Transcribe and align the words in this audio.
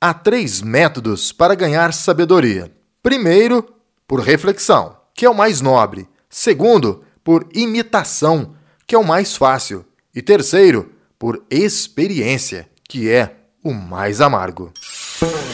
Há 0.00 0.14
três 0.14 0.62
métodos 0.62 1.32
para 1.32 1.56
ganhar 1.56 1.92
sabedoria. 1.92 2.70
Primeiro, 3.02 3.66
por 4.06 4.20
reflexão, 4.20 4.96
que 5.12 5.26
é 5.26 5.30
o 5.30 5.34
mais 5.34 5.60
nobre. 5.60 6.08
Segundo, 6.30 7.02
por 7.24 7.48
imitação, 7.52 8.54
que 8.86 8.94
é 8.94 8.98
o 8.98 9.04
mais 9.04 9.36
fácil. 9.36 9.84
E 10.14 10.22
terceiro, 10.22 10.92
por 11.18 11.44
experiência, 11.50 12.68
que 12.88 13.10
é 13.10 13.38
o 13.64 13.72
mais 13.74 14.20
amargo. 14.20 14.72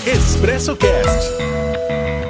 Expresso 0.07 0.76
Cast. 0.76 1.73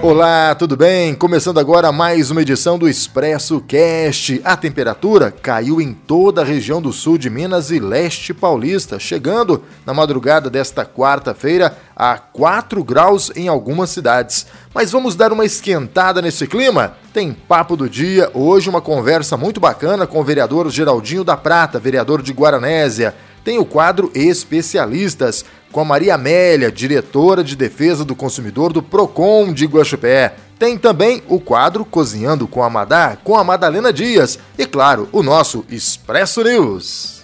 Olá, 0.06 0.54
tudo 0.54 0.76
bem? 0.76 1.14
Começando 1.14 1.58
agora 1.58 1.90
mais 1.90 2.30
uma 2.30 2.42
edição 2.42 2.78
do 2.78 2.86
Expresso 2.86 3.58
Cast. 3.62 4.38
A 4.44 4.54
temperatura 4.54 5.30
caiu 5.30 5.80
em 5.80 5.94
toda 5.94 6.42
a 6.42 6.44
região 6.44 6.82
do 6.82 6.92
sul 6.92 7.16
de 7.16 7.30
Minas 7.30 7.70
e 7.70 7.78
leste 7.78 8.34
paulista, 8.34 8.98
chegando 8.98 9.64
na 9.86 9.94
madrugada 9.94 10.50
desta 10.50 10.84
quarta-feira 10.84 11.78
a 11.96 12.18
4 12.18 12.84
graus 12.84 13.32
em 13.34 13.48
algumas 13.48 13.88
cidades. 13.88 14.46
Mas 14.74 14.92
vamos 14.92 15.16
dar 15.16 15.32
uma 15.32 15.46
esquentada 15.46 16.20
nesse 16.20 16.46
clima? 16.46 16.98
Tem 17.14 17.32
papo 17.32 17.74
do 17.74 17.88
dia, 17.88 18.30
hoje 18.34 18.68
uma 18.68 18.82
conversa 18.82 19.38
muito 19.38 19.58
bacana 19.58 20.06
com 20.06 20.20
o 20.20 20.24
vereador 20.24 20.68
Geraldinho 20.68 21.24
da 21.24 21.34
Prata, 21.34 21.78
vereador 21.78 22.20
de 22.20 22.34
Guaranésia. 22.34 23.14
Tem 23.42 23.58
o 23.58 23.64
quadro 23.64 24.10
Especialistas, 24.14 25.46
com 25.74 25.80
a 25.80 25.84
Maria 25.84 26.14
Amélia, 26.14 26.70
diretora 26.70 27.42
de 27.42 27.56
defesa 27.56 28.04
do 28.04 28.14
consumidor 28.14 28.72
do 28.72 28.80
Procon 28.80 29.52
de 29.52 29.66
Guaxupé. 29.66 30.36
Tem 30.56 30.78
também 30.78 31.20
o 31.28 31.40
quadro 31.40 31.84
Cozinhando 31.84 32.46
com 32.46 32.62
a 32.62 32.70
Madá, 32.70 33.18
com 33.24 33.36
a 33.36 33.42
Madalena 33.42 33.92
Dias. 33.92 34.38
E 34.56 34.66
claro, 34.66 35.08
o 35.10 35.20
nosso 35.20 35.64
Expresso 35.68 36.44
News. 36.44 37.23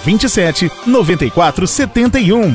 27 0.03 0.71
94 0.87 1.67
71. 1.67 2.53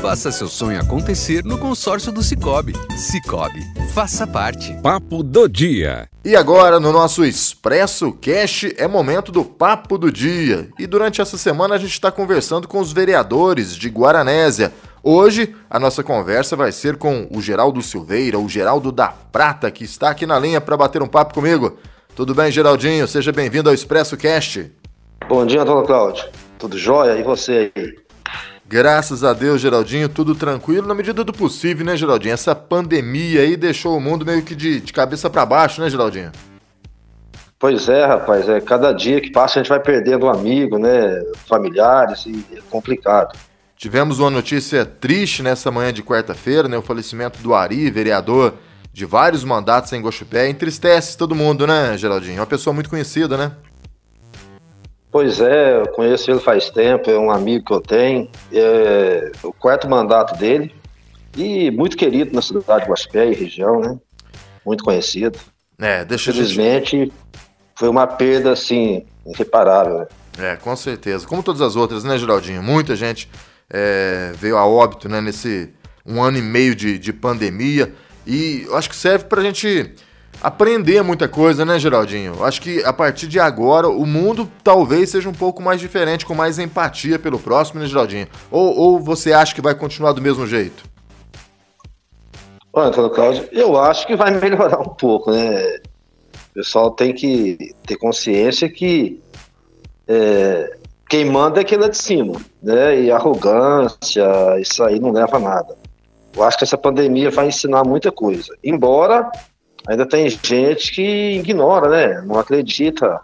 Faça 0.00 0.32
seu 0.32 0.48
sonho 0.48 0.80
acontecer 0.80 1.44
no 1.44 1.58
consórcio 1.58 2.10
do 2.10 2.22
Cicobi. 2.22 2.74
Cicobi, 2.96 3.60
faça 3.92 4.26
parte. 4.26 4.72
Papo 4.80 5.22
do 5.22 5.48
dia. 5.48 6.08
E 6.24 6.34
agora, 6.36 6.78
no 6.78 6.92
nosso 6.92 7.24
Expresso 7.24 8.12
Cash, 8.12 8.66
é 8.76 8.86
momento 8.86 9.30
do 9.30 9.44
Papo 9.44 9.98
do 9.98 10.10
Dia. 10.10 10.70
E 10.78 10.86
durante 10.86 11.20
essa 11.20 11.36
semana 11.36 11.74
a 11.74 11.78
gente 11.78 11.92
está 11.92 12.10
conversando 12.10 12.66
com 12.68 12.78
os 12.78 12.92
vereadores 12.92 13.76
de 13.76 13.88
Guaranésia 13.88 14.72
Hoje 15.04 15.56
a 15.68 15.80
nossa 15.80 16.04
conversa 16.04 16.54
vai 16.54 16.70
ser 16.70 16.96
com 16.96 17.26
o 17.34 17.42
Geraldo 17.42 17.82
Silveira, 17.82 18.38
o 18.38 18.48
Geraldo 18.48 18.92
da 18.92 19.08
Prata, 19.08 19.68
que 19.68 19.82
está 19.82 20.10
aqui 20.10 20.26
na 20.26 20.38
linha 20.38 20.60
para 20.60 20.76
bater 20.76 21.02
um 21.02 21.08
papo 21.08 21.34
comigo. 21.34 21.76
Tudo 22.14 22.32
bem, 22.36 22.52
Geraldinho? 22.52 23.08
Seja 23.08 23.32
bem-vindo 23.32 23.68
ao 23.68 23.74
Expresso 23.74 24.16
Cast. 24.16 24.70
Bom 25.28 25.44
dia, 25.44 25.62
Antônio 25.62 25.84
Cláudio. 25.84 26.26
Tudo 26.56 26.78
jóia? 26.78 27.18
E 27.18 27.22
você 27.24 27.72
aí? 27.74 27.98
Graças 28.64 29.24
a 29.24 29.32
Deus, 29.32 29.60
Geraldinho, 29.60 30.08
tudo 30.08 30.36
tranquilo 30.36 30.86
na 30.86 30.94
medida 30.94 31.24
do 31.24 31.32
possível, 31.32 31.84
né, 31.84 31.96
Geraldinho? 31.96 32.32
Essa 32.32 32.54
pandemia 32.54 33.40
aí 33.40 33.56
deixou 33.56 33.96
o 33.96 34.00
mundo 34.00 34.24
meio 34.24 34.42
que 34.42 34.54
de, 34.54 34.80
de 34.80 34.92
cabeça 34.92 35.28
para 35.28 35.44
baixo, 35.44 35.80
né, 35.80 35.90
Geraldinho? 35.90 36.30
Pois 37.58 37.88
é, 37.88 38.06
rapaz. 38.06 38.48
É, 38.48 38.60
cada 38.60 38.92
dia 38.92 39.20
que 39.20 39.32
passa 39.32 39.58
a 39.58 39.62
gente 39.62 39.68
vai 39.68 39.80
perdendo 39.80 40.26
um 40.26 40.30
amigo, 40.30 40.78
né? 40.78 41.22
Familiares, 41.48 42.24
e 42.24 42.44
é 42.56 42.60
complicado. 42.70 43.36
Tivemos 43.82 44.20
uma 44.20 44.30
notícia 44.30 44.86
triste 44.86 45.42
nessa 45.42 45.68
manhã 45.68 45.92
de 45.92 46.04
quarta-feira, 46.04 46.68
né? 46.68 46.78
O 46.78 46.82
falecimento 46.82 47.40
do 47.42 47.52
Ari, 47.52 47.90
vereador 47.90 48.54
de 48.92 49.04
vários 49.04 49.42
mandatos 49.42 49.92
em 49.92 50.00
Guaxupé. 50.00 50.48
Entristece 50.48 51.18
todo 51.18 51.34
mundo, 51.34 51.66
né, 51.66 51.98
Geraldinho? 51.98 52.36
Uma 52.36 52.46
pessoa 52.46 52.72
muito 52.72 52.88
conhecida, 52.88 53.36
né? 53.36 53.50
Pois 55.10 55.40
é, 55.40 55.80
eu 55.80 55.88
conheço 55.88 56.30
ele 56.30 56.38
faz 56.38 56.70
tempo, 56.70 57.10
é 57.10 57.18
um 57.18 57.28
amigo 57.28 57.64
que 57.64 57.72
eu 57.72 57.80
tenho. 57.80 58.30
É 58.52 59.32
o 59.42 59.52
quarto 59.52 59.90
mandato 59.90 60.38
dele 60.38 60.72
e 61.36 61.68
muito 61.72 61.96
querido 61.96 62.32
na 62.32 62.40
cidade 62.40 62.84
de 62.84 62.88
Guaxupé 62.88 63.32
e 63.32 63.34
região, 63.34 63.80
né? 63.80 63.98
Muito 64.64 64.84
conhecido. 64.84 65.36
É, 65.80 66.04
deixa 66.04 66.30
Infelizmente, 66.30 66.96
gente... 66.96 67.12
foi 67.74 67.88
uma 67.88 68.06
perda, 68.06 68.52
assim, 68.52 69.04
irreparável, 69.26 69.98
né? 69.98 70.06
É, 70.38 70.54
com 70.54 70.76
certeza. 70.76 71.26
Como 71.26 71.42
todas 71.42 71.60
as 71.60 71.74
outras, 71.74 72.04
né, 72.04 72.16
Geraldinho? 72.16 72.62
Muita 72.62 72.94
gente 72.94 73.28
é, 73.72 74.32
veio 74.36 74.56
a 74.56 74.66
óbito 74.66 75.08
né, 75.08 75.20
nesse 75.20 75.70
um 76.04 76.22
ano 76.22 76.36
e 76.36 76.42
meio 76.42 76.74
de, 76.74 76.98
de 76.98 77.12
pandemia. 77.12 77.92
E 78.26 78.66
acho 78.72 78.90
que 78.90 78.96
serve 78.96 79.24
para 79.24 79.40
a 79.40 79.44
gente 79.44 79.94
aprender 80.40 81.02
muita 81.02 81.28
coisa, 81.28 81.64
né, 81.64 81.78
Geraldinho? 81.78 82.44
Acho 82.44 82.60
que 82.60 82.84
a 82.84 82.92
partir 82.92 83.26
de 83.26 83.40
agora 83.40 83.88
o 83.88 84.04
mundo 84.04 84.50
talvez 84.62 85.10
seja 85.10 85.28
um 85.28 85.34
pouco 85.34 85.62
mais 85.62 85.80
diferente, 85.80 86.26
com 86.26 86.34
mais 86.34 86.58
empatia 86.58 87.18
pelo 87.18 87.38
próximo, 87.38 87.80
né, 87.80 87.86
Geraldinho? 87.86 88.26
Ou, 88.50 88.76
ou 88.76 89.00
você 89.00 89.32
acha 89.32 89.54
que 89.54 89.62
vai 89.62 89.74
continuar 89.74 90.12
do 90.12 90.20
mesmo 90.20 90.46
jeito? 90.46 90.84
Olha, 92.72 92.88
Antônio 92.88 93.10
Cláudio, 93.10 93.48
eu 93.52 93.78
acho 93.78 94.06
que 94.06 94.16
vai 94.16 94.30
melhorar 94.30 94.80
um 94.80 94.94
pouco, 94.94 95.30
né? 95.30 95.76
O 96.50 96.54
pessoal 96.54 96.90
tem 96.90 97.12
que 97.12 97.74
ter 97.86 97.96
consciência 97.96 98.68
que 98.68 99.20
é, 100.08 100.78
quem 101.08 101.24
manda 101.24 101.60
é 101.60 101.64
quem 101.64 101.78
lá 101.78 101.88
de 101.88 101.96
cima, 101.96 102.40
né? 102.62 103.00
E 103.00 103.10
arrogância, 103.10 104.24
isso 104.60 104.82
aí 104.82 104.98
não 104.98 105.12
leva 105.12 105.36
a 105.36 105.40
nada. 105.40 105.76
Eu 106.34 106.42
acho 106.42 106.56
que 106.56 106.64
essa 106.64 106.78
pandemia 106.78 107.30
vai 107.30 107.48
ensinar 107.48 107.84
muita 107.84 108.10
coisa. 108.10 108.56
Embora 108.64 109.30
ainda 109.86 110.06
tem 110.06 110.28
gente 110.28 110.92
que 110.92 111.36
ignora, 111.38 111.88
né? 111.88 112.22
Não 112.22 112.38
acredita 112.38 113.20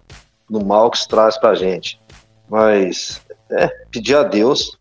no 0.48 0.64
mal 0.64 0.90
que 0.90 0.98
isso 0.98 1.08
traz 1.08 1.38
pra 1.38 1.54
gente. 1.54 2.00
Mas 2.48 3.22
é, 3.50 3.68
pedir 3.90 4.16
a 4.16 4.22
Deus 4.22 4.78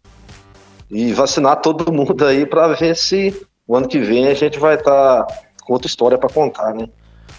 e 0.90 1.14
vacinar 1.14 1.62
todo 1.62 1.92
mundo 1.92 2.26
aí 2.26 2.46
para 2.46 2.70
ver 2.70 2.96
se 2.96 3.46
o 3.68 3.76
ano 3.76 3.88
que 3.88 4.00
vem 4.00 4.28
a 4.28 4.34
gente 4.34 4.60
vai 4.60 4.76
estar 4.76 5.24
tá 5.24 5.38
com 5.64 5.74
outra 5.74 5.88
história 5.88 6.18
para 6.18 6.30
contar, 6.30 6.74
né? 6.74 6.88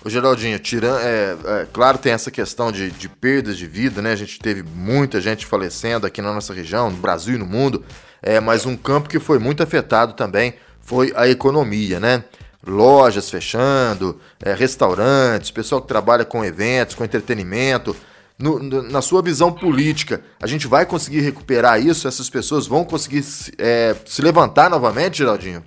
O 0.04 0.08
Geraldinho, 0.08 0.58
tirando, 0.58 1.00
é, 1.00 1.36
é, 1.44 1.66
claro, 1.72 1.98
tem 1.98 2.12
essa 2.12 2.30
questão 2.30 2.70
de, 2.70 2.90
de 2.90 3.08
perdas 3.08 3.58
de 3.58 3.66
vida, 3.66 4.00
né? 4.00 4.12
A 4.12 4.16
gente 4.16 4.38
teve 4.38 4.62
muita 4.62 5.20
gente 5.20 5.44
falecendo 5.44 6.06
aqui 6.06 6.22
na 6.22 6.32
nossa 6.32 6.54
região, 6.54 6.90
no 6.90 6.96
Brasil 6.96 7.34
e 7.34 7.38
no 7.38 7.46
mundo. 7.46 7.84
É, 8.22 8.38
mas 8.38 8.64
um 8.64 8.76
campo 8.76 9.08
que 9.08 9.18
foi 9.18 9.38
muito 9.38 9.62
afetado 9.62 10.12
também 10.12 10.54
foi 10.80 11.12
a 11.16 11.28
economia, 11.28 11.98
né? 11.98 12.24
Lojas 12.64 13.28
fechando, 13.28 14.20
é, 14.40 14.54
restaurantes, 14.54 15.50
pessoal 15.50 15.80
que 15.82 15.88
trabalha 15.88 16.24
com 16.24 16.44
eventos, 16.44 16.94
com 16.94 17.04
entretenimento. 17.04 17.94
No, 18.38 18.60
no, 18.60 18.82
na 18.82 19.02
sua 19.02 19.20
visão 19.20 19.50
política, 19.50 20.22
a 20.40 20.46
gente 20.46 20.68
vai 20.68 20.86
conseguir 20.86 21.20
recuperar 21.20 21.84
isso? 21.84 22.06
Essas 22.06 22.30
pessoas 22.30 22.68
vão 22.68 22.84
conseguir 22.84 23.24
é, 23.58 23.96
se 24.06 24.22
levantar 24.22 24.70
novamente, 24.70 25.18
Geraldinho? 25.18 25.64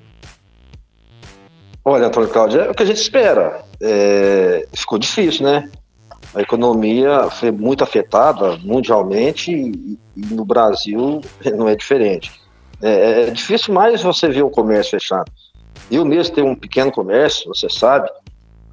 Olha, 1.83 2.07
Antônio 2.07 2.29
Cláudio, 2.29 2.61
é 2.61 2.69
o 2.69 2.73
que 2.75 2.83
a 2.83 2.85
gente 2.85 3.01
espera. 3.01 3.63
É, 3.81 4.67
ficou 4.73 4.99
difícil, 4.99 5.45
né? 5.45 5.69
A 6.33 6.41
economia 6.41 7.29
foi 7.29 7.51
muito 7.51 7.83
afetada 7.83 8.57
mundialmente 8.57 9.51
e, 9.51 9.99
e 10.15 10.33
no 10.33 10.45
Brasil 10.45 11.21
não 11.55 11.67
é 11.67 11.75
diferente. 11.75 12.31
É, 12.81 13.23
é, 13.23 13.31
difícil 13.31 13.73
mais 13.73 14.01
você 14.01 14.29
ver 14.29 14.43
o 14.43 14.49
comércio 14.49 14.91
fechado. 14.91 15.31
Eu 15.89 16.05
mesmo 16.05 16.35
tenho 16.35 16.47
um 16.47 16.55
pequeno 16.55 16.91
comércio, 16.91 17.47
você 17.47 17.69
sabe. 17.69 18.09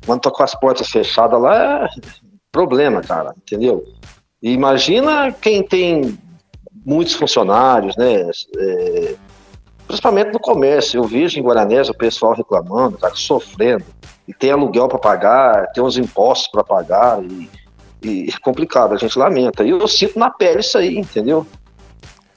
Quando 0.05 0.21
tô 0.21 0.31
com 0.31 0.43
as 0.43 0.55
portas 0.55 0.89
fechadas 0.89 1.41
lá, 1.41 1.85
é 1.85 1.89
problema, 2.53 3.01
cara, 3.01 3.35
entendeu? 3.37 3.85
E 4.43 4.53
imagina 4.53 5.33
quem 5.33 5.63
tem 5.63 6.19
muitos 6.85 7.15
funcionários, 7.15 7.97
né? 7.97 8.31
É, 8.57 9.15
principalmente 9.89 10.33
no 10.33 10.39
comércio. 10.39 10.99
Eu 10.99 11.05
vejo 11.05 11.39
em 11.39 11.43
Guaranés 11.43 11.89
o 11.89 11.95
pessoal 11.95 12.35
reclamando, 12.35 12.99
cara, 12.99 13.15
sofrendo. 13.17 13.85
E 14.29 14.35
tem 14.35 14.51
aluguel 14.51 14.87
para 14.87 14.99
pagar, 14.99 15.73
tem 15.73 15.83
uns 15.83 15.97
impostos 15.97 16.49
para 16.49 16.63
pagar. 16.63 17.21
E, 17.25 17.51
e 18.03 18.29
é 18.29 18.39
complicado, 18.41 18.95
a 18.95 18.99
gente 18.99 19.19
lamenta. 19.19 19.65
E 19.65 19.71
eu 19.71 19.89
sinto 19.89 20.19
na 20.19 20.31
pele 20.31 20.61
isso 20.61 20.77
aí, 20.77 20.99
entendeu? 20.99 21.47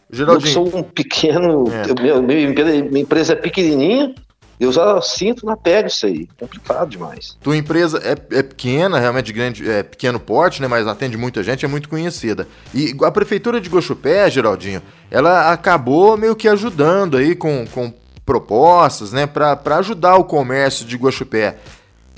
Geraldinho. 0.09 0.49
Eu 0.49 0.53
sou 0.53 0.79
um 0.79 0.81
pequeno. 0.81 1.65
É. 1.71 2.01
Minha, 2.01 2.21
minha, 2.21 3.01
empresa 3.01 3.33
é 3.33 3.35
pequenininha. 3.35 4.15
Eu 4.61 4.71
já 4.71 5.01
sinto 5.01 5.43
na 5.43 5.57
pele 5.57 5.87
isso 5.87 6.05
aí. 6.05 6.29
Complicado 6.39 6.87
demais. 6.87 7.35
Tua 7.41 7.57
empresa 7.57 7.97
é, 7.97 8.37
é 8.37 8.43
pequena, 8.43 8.99
realmente 8.99 9.25
de 9.25 9.33
grande, 9.33 9.67
é 9.67 9.81
pequeno 9.81 10.19
porte, 10.19 10.61
né? 10.61 10.67
Mas 10.67 10.85
atende 10.85 11.17
muita 11.17 11.41
gente, 11.41 11.65
é 11.65 11.67
muito 11.67 11.89
conhecida. 11.89 12.47
E 12.71 12.95
a 13.03 13.09
prefeitura 13.09 13.59
de 13.59 13.67
Gochupé, 13.67 14.29
Geraldinho, 14.29 14.83
ela 15.09 15.51
acabou 15.51 16.15
meio 16.15 16.35
que 16.35 16.47
ajudando 16.47 17.17
aí 17.17 17.35
com, 17.35 17.65
com 17.65 17.91
propostas, 18.23 19.11
né? 19.11 19.25
Para 19.25 19.77
ajudar 19.77 20.17
o 20.17 20.25
comércio 20.25 20.85
de 20.85 20.95
Gochupé. 20.95 21.57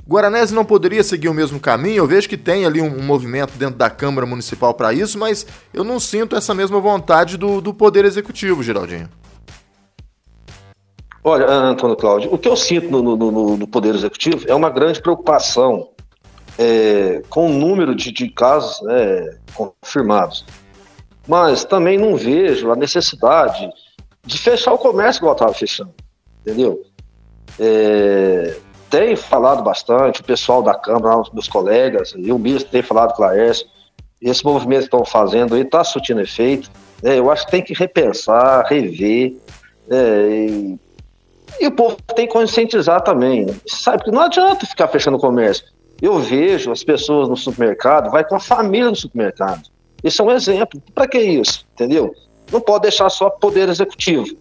Guaranese 0.06 0.54
não 0.54 0.66
poderia 0.66 1.02
seguir 1.02 1.30
o 1.30 1.34
mesmo 1.34 1.62
caminho? 1.62 2.00
Eu 2.00 2.08
vejo 2.08 2.28
que 2.28 2.36
tem 2.36 2.66
ali 2.66 2.82
um, 2.82 3.00
um 3.00 3.04
movimento 3.04 3.54
dentro 3.58 3.78
da 3.78 3.90
Câmara 3.90 4.28
Municipal 4.28 4.74
para 4.74 4.92
isso, 4.92 5.18
mas 5.18 5.48
eu 5.74 5.86
não 5.86 5.98
sinto 5.98 6.36
essa 6.36 6.54
mesma 6.54 6.82
vontade 6.82 7.38
do, 7.38 7.62
do 7.62 7.74
Poder 7.74 8.04
Executivo, 8.04 8.62
Geraldinho. 8.62 9.08
Olha, 11.24 11.48
Antônio 11.48 11.96
Cláudio, 11.96 12.34
o 12.34 12.38
que 12.38 12.50
eu 12.50 12.56
sinto 12.58 12.90
no, 12.92 13.02
no, 13.02 13.32
no, 13.32 13.58
no 13.58 13.68
Poder 13.68 13.96
Executivo 13.96 14.46
é 14.48 14.54
uma 14.54 14.70
grande 14.70 15.02
preocupação 15.02 15.90
é, 16.58 17.22
com 17.30 17.48
o 17.48 17.50
número 17.50 17.96
de, 17.96 18.12
de 18.12 18.30
casos 18.30 18.82
né, 18.82 19.38
confirmados. 19.54 20.46
Mas 21.26 21.64
também 21.64 21.98
não 21.98 22.18
vejo 22.18 22.72
a 22.72 22.76
necessidade 22.76 23.70
de 24.26 24.38
fechar 24.38 24.74
o 24.74 24.78
comércio 24.78 25.22
igual 25.22 25.34
estava 25.34 25.54
fechando, 25.54 25.94
entendeu? 26.42 26.84
É, 27.58 28.58
tem 28.90 29.16
falado 29.16 29.64
bastante, 29.64 30.20
o 30.20 30.24
pessoal 30.26 30.62
da 30.62 30.76
Câmara, 30.76 31.20
os 31.20 31.32
meus 31.32 31.48
colegas, 31.48 32.14
eu 32.18 32.38
mesmo 32.38 32.70
tenho 32.70 32.84
falado 32.84 33.14
com 33.14 33.24
o 33.24 33.26
Laércio, 33.26 33.66
esse 34.22 34.44
movimento 34.44 34.82
que 34.82 34.96
estão 34.96 35.06
fazendo 35.06 35.56
aí 35.56 35.62
está 35.62 35.84
surtindo 35.84 36.22
efeito. 36.22 36.70
Né? 37.02 37.18
Eu 37.18 37.32
acho 37.32 37.46
que 37.46 37.52
tem 37.52 37.62
que 37.62 37.74
repensar, 37.74 38.66
rever, 38.66 39.36
né? 39.88 40.48
e, 40.48 40.80
e, 41.60 41.68
o 41.68 41.72
povo 41.72 41.98
tem 42.16 42.28
que 42.28 42.34
conscientizar 42.34 43.02
também, 43.02 43.48
sabe? 43.68 43.98
Porque 44.00 44.12
não 44.12 44.22
adianta 44.22 44.66
ficar 44.66 44.88
fechando 44.88 45.18
o 45.18 45.20
comércio. 45.20 45.66
Eu 46.02 46.20
vejo 46.20 46.72
as 46.72 46.84
pessoas 46.84 47.30
no 47.30 47.38
supermercado, 47.38 48.12
vai 48.12 48.24
com 48.24 48.36
a 48.36 48.40
família 48.40 48.90
no 48.90 48.96
supermercado. 48.96 49.70
Isso 50.04 50.22
é 50.22 50.26
um 50.26 50.32
exemplo. 50.32 50.82
Para 50.94 51.08
que 51.08 51.20
isso? 51.20 51.66
Entendeu? 51.74 52.14
Não 52.52 52.60
pode 52.60 52.84
deixar 52.84 53.10
só 53.10 53.30
poder 53.30 53.70
executivo. 53.70 54.36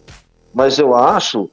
Mas 0.53 0.77
eu 0.77 0.93
acho 0.93 1.49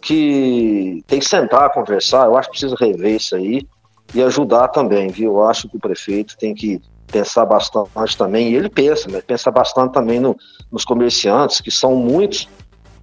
que 0.00 1.02
tem 1.06 1.18
que 1.18 1.24
sentar, 1.24 1.72
conversar, 1.72 2.26
eu 2.26 2.36
acho 2.36 2.50
que 2.50 2.58
precisa 2.58 2.76
rever 2.78 3.16
isso 3.16 3.34
aí 3.34 3.66
e 4.14 4.22
ajudar 4.22 4.68
também, 4.68 5.08
viu? 5.08 5.32
Eu 5.32 5.44
acho 5.44 5.68
que 5.68 5.76
o 5.76 5.80
prefeito 5.80 6.36
tem 6.36 6.54
que 6.54 6.80
pensar 7.06 7.46
bastante 7.46 8.16
também, 8.16 8.50
e 8.50 8.56
ele 8.56 8.68
pensa, 8.68 9.08
né? 9.10 9.22
Pensa 9.26 9.50
bastante 9.50 9.92
também 9.92 10.20
no, 10.20 10.36
nos 10.70 10.84
comerciantes, 10.84 11.60
que 11.60 11.70
são 11.70 11.96
muitos, 11.96 12.48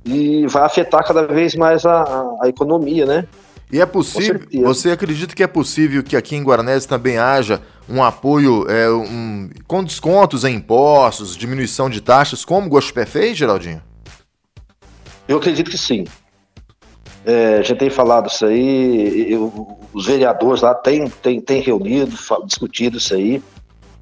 e 0.06 0.48
vai 0.48 0.64
afetar 0.64 1.06
cada 1.06 1.26
vez 1.28 1.56
mais 1.56 1.86
a, 1.86 2.04
a, 2.42 2.48
economia, 2.48 3.06
né? 3.06 3.26
E 3.72 3.80
é 3.80 3.86
possível, 3.86 4.42
você 4.64 4.92
acredita 4.92 5.34
que 5.34 5.44
é 5.44 5.48
possível 5.48 6.04
que 6.04 6.18
aqui 6.18 6.36
em 6.36 6.44
Guaranés 6.44 6.86
também 6.86 7.18
haja 7.18 7.62
um 7.88 8.04
apoio 8.04 8.70
é, 8.70 8.90
um, 8.92 9.50
com 9.66 9.84
descontos 9.84 10.44
em 10.44 10.56
impostos, 10.56 11.38
diminuição 11.38 11.90
de 11.90 12.02
taxas, 12.02 12.44
como 12.44 12.68
o 12.68 12.70
Gospé 12.70 13.06
fez, 13.06 13.38
Geraldinho? 13.38 13.82
Eu 15.28 15.38
acredito 15.38 15.72
que 15.72 15.78
sim. 15.78 16.06
É, 17.26 17.62
gente 17.64 17.78
tem 17.78 17.90
falado 17.90 18.28
isso 18.28 18.46
aí, 18.46 19.32
eu, 19.32 19.80
os 19.94 20.08
vereadores 20.08 20.62
lá 20.62 20.74
têm, 20.74 21.08
têm, 21.08 21.40
têm 21.40 21.62
reunido, 21.62 22.18
discutido 22.46 22.98
isso 22.98 23.14
aí. 23.14 23.42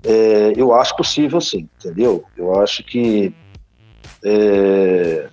É, 0.04 0.54
eu 0.56 0.74
acho 0.74 0.96
possível 0.96 1.42
sim, 1.42 1.68
entendeu? 1.78 2.24
Eu 2.38 2.60
acho 2.62 2.84
que 2.84 3.34
é, 4.24 5.28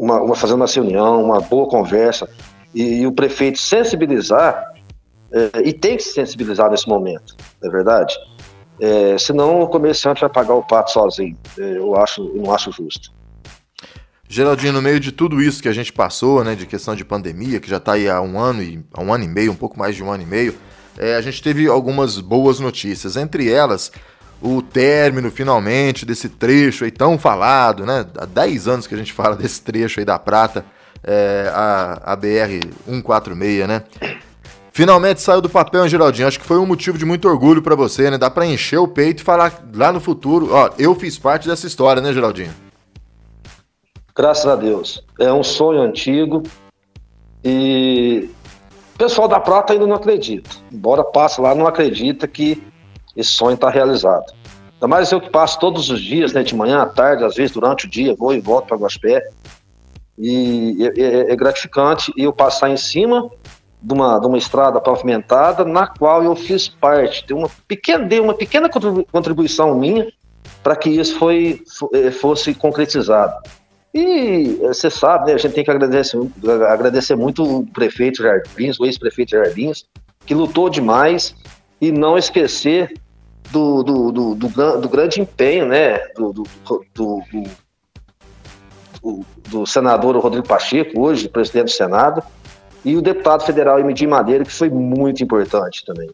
uma, 0.00 0.20
uma, 0.20 0.34
fazendo 0.34 0.56
uma 0.56 0.66
reunião, 0.66 1.22
uma 1.22 1.40
boa 1.40 1.68
conversa, 1.68 2.28
e, 2.74 3.00
e 3.00 3.06
o 3.06 3.12
prefeito 3.12 3.58
sensibilizar, 3.58 4.72
é, 5.32 5.60
e 5.64 5.72
tem 5.72 5.96
que 5.96 6.02
se 6.02 6.12
sensibilizar 6.12 6.70
nesse 6.70 6.88
momento, 6.88 7.36
é 7.62 7.68
verdade? 7.68 8.14
É, 8.80 9.16
senão 9.18 9.62
o 9.62 9.68
comerciante 9.68 10.20
vai 10.20 10.30
pagar 10.30 10.54
o 10.54 10.62
pato 10.62 10.90
sozinho. 10.90 11.36
É, 11.58 11.76
eu 11.76 11.96
acho, 11.96 12.22
eu 12.22 12.42
não 12.42 12.52
acho 12.52 12.72
justo. 12.72 13.12
Geraldinho, 14.28 14.72
no 14.72 14.82
meio 14.82 14.98
de 14.98 15.12
tudo 15.12 15.40
isso 15.40 15.62
que 15.62 15.68
a 15.68 15.72
gente 15.72 15.92
passou, 15.92 16.42
né, 16.42 16.54
de 16.54 16.66
questão 16.66 16.96
de 16.96 17.04
pandemia, 17.04 17.60
que 17.60 17.70
já 17.70 17.76
está 17.76 17.92
aí 17.92 18.08
há 18.08 18.20
um 18.20 18.38
ano 18.38 18.62
e 18.62 18.84
há 18.92 19.00
um 19.00 19.12
ano 19.12 19.24
e 19.24 19.28
meio, 19.28 19.52
um 19.52 19.56
pouco 19.56 19.78
mais 19.78 19.94
de 19.94 20.02
um 20.02 20.10
ano 20.10 20.22
e 20.22 20.26
meio, 20.26 20.54
é, 20.98 21.14
a 21.14 21.20
gente 21.20 21.42
teve 21.42 21.68
algumas 21.68 22.18
boas 22.18 22.58
notícias. 22.58 23.16
Entre 23.16 23.50
elas, 23.50 23.92
o 24.44 24.60
término 24.60 25.30
finalmente 25.30 26.04
desse 26.04 26.28
trecho 26.28 26.84
aí 26.84 26.90
tão 26.90 27.18
falado, 27.18 27.86
né? 27.86 28.04
Há 28.18 28.26
10 28.26 28.68
anos 28.68 28.86
que 28.86 28.94
a 28.94 28.98
gente 28.98 29.10
fala 29.10 29.34
desse 29.34 29.62
trecho 29.62 30.00
aí 30.00 30.04
da 30.04 30.18
Prata, 30.18 30.66
é, 31.02 31.50
a, 31.50 32.12
a 32.12 32.14
BR 32.14 32.60
146, 32.84 33.66
né? 33.66 33.84
Finalmente 34.70 35.22
saiu 35.22 35.40
do 35.40 35.48
papel, 35.48 35.84
hein, 35.84 35.88
Geraldinho? 35.88 36.28
Acho 36.28 36.38
que 36.38 36.44
foi 36.44 36.58
um 36.58 36.66
motivo 36.66 36.98
de 36.98 37.06
muito 37.06 37.26
orgulho 37.26 37.62
para 37.62 37.74
você, 37.74 38.10
né? 38.10 38.18
Dá 38.18 38.28
para 38.28 38.44
encher 38.44 38.76
o 38.76 38.86
peito 38.86 39.22
e 39.22 39.24
falar 39.24 39.64
lá 39.74 39.90
no 39.90 40.00
futuro, 40.00 40.50
ó, 40.52 40.68
eu 40.78 40.94
fiz 40.94 41.18
parte 41.18 41.48
dessa 41.48 41.66
história, 41.66 42.02
né, 42.02 42.12
Geraldinho? 42.12 42.52
Graças 44.14 44.46
a 44.46 44.56
Deus. 44.56 45.02
É 45.18 45.32
um 45.32 45.42
sonho 45.42 45.80
antigo 45.80 46.42
e 47.42 48.28
o 48.94 48.98
pessoal 48.98 49.26
da 49.26 49.40
Prata 49.40 49.72
ainda 49.72 49.86
não 49.86 49.96
acredita. 49.96 50.50
Embora 50.70 51.02
passe 51.02 51.40
lá, 51.40 51.54
não 51.54 51.66
acredita 51.66 52.28
que 52.28 52.62
esse 53.16 53.30
sonho 53.30 53.54
está 53.54 53.70
realizado. 53.70 54.32
Ainda 54.74 54.88
mais 54.88 55.10
eu 55.12 55.20
que 55.20 55.30
passo 55.30 55.58
todos 55.58 55.88
os 55.88 56.00
dias, 56.00 56.32
né, 56.32 56.42
de 56.42 56.54
manhã 56.54 56.82
à 56.82 56.86
tarde, 56.86 57.24
às 57.24 57.36
vezes 57.36 57.52
durante 57.52 57.86
o 57.86 57.90
dia, 57.90 58.14
vou 58.14 58.34
e 58.34 58.40
volto 58.40 58.66
para 58.66 58.76
Guaspé. 58.76 59.22
E 60.18 60.76
é, 60.80 61.00
é, 61.00 61.32
é, 61.32 61.36
gratificante 61.36 62.12
eu 62.16 62.32
passar 62.32 62.70
em 62.70 62.76
cima 62.76 63.30
de 63.82 63.92
uma, 63.92 64.18
de 64.18 64.26
uma 64.26 64.38
estrada 64.38 64.80
pavimentada 64.80 65.64
na 65.64 65.86
qual 65.86 66.22
eu 66.22 66.36
fiz 66.36 66.68
parte. 66.68 67.24
Tem 67.26 67.36
uma 67.36 67.50
pequena, 67.66 68.04
dei 68.04 68.20
uma 68.20 68.34
pequena 68.34 68.68
contribuição 69.10 69.74
minha 69.76 70.06
para 70.62 70.76
que 70.76 70.90
isso 70.90 71.18
foi, 71.18 71.62
é, 71.92 72.10
fosse 72.10 72.54
concretizado. 72.54 73.34
E 73.92 74.58
você 74.60 74.90
sabe, 74.90 75.26
né, 75.26 75.34
a 75.34 75.38
gente 75.38 75.54
tem 75.54 75.64
que 75.64 75.70
agradecer, 75.70 76.18
agradecer 76.68 77.14
muito 77.14 77.60
o 77.60 77.66
prefeito 77.66 78.22
Jardins, 78.22 78.78
o 78.80 78.84
ex-prefeito 78.84 79.30
Jardins, 79.30 79.84
que 80.26 80.34
lutou 80.34 80.68
demais 80.68 81.34
e 81.80 81.92
não 81.92 82.18
esquecer 82.18 82.92
do, 83.50 83.82
do, 83.82 84.12
do, 84.12 84.34
do, 84.34 84.88
grande 84.88 85.20
empenho 85.20 85.66
né, 85.66 85.98
do, 86.16 86.32
do, 86.32 86.44
do, 86.94 87.22
do, 89.48 89.66
senador 89.66 90.16
Rodrigo 90.16 90.46
Pacheco, 90.46 91.00
hoje 91.00 91.28
presidente 91.28 91.66
do 91.66 91.70
Senado, 91.70 92.22
e 92.84 92.96
o 92.96 93.02
deputado 93.02 93.44
federal 93.44 93.78
Emidim 93.78 94.06
Madeira, 94.06 94.44
que 94.44 94.52
foi 94.52 94.68
muito 94.68 95.22
importante 95.22 95.84
também. 95.84 96.10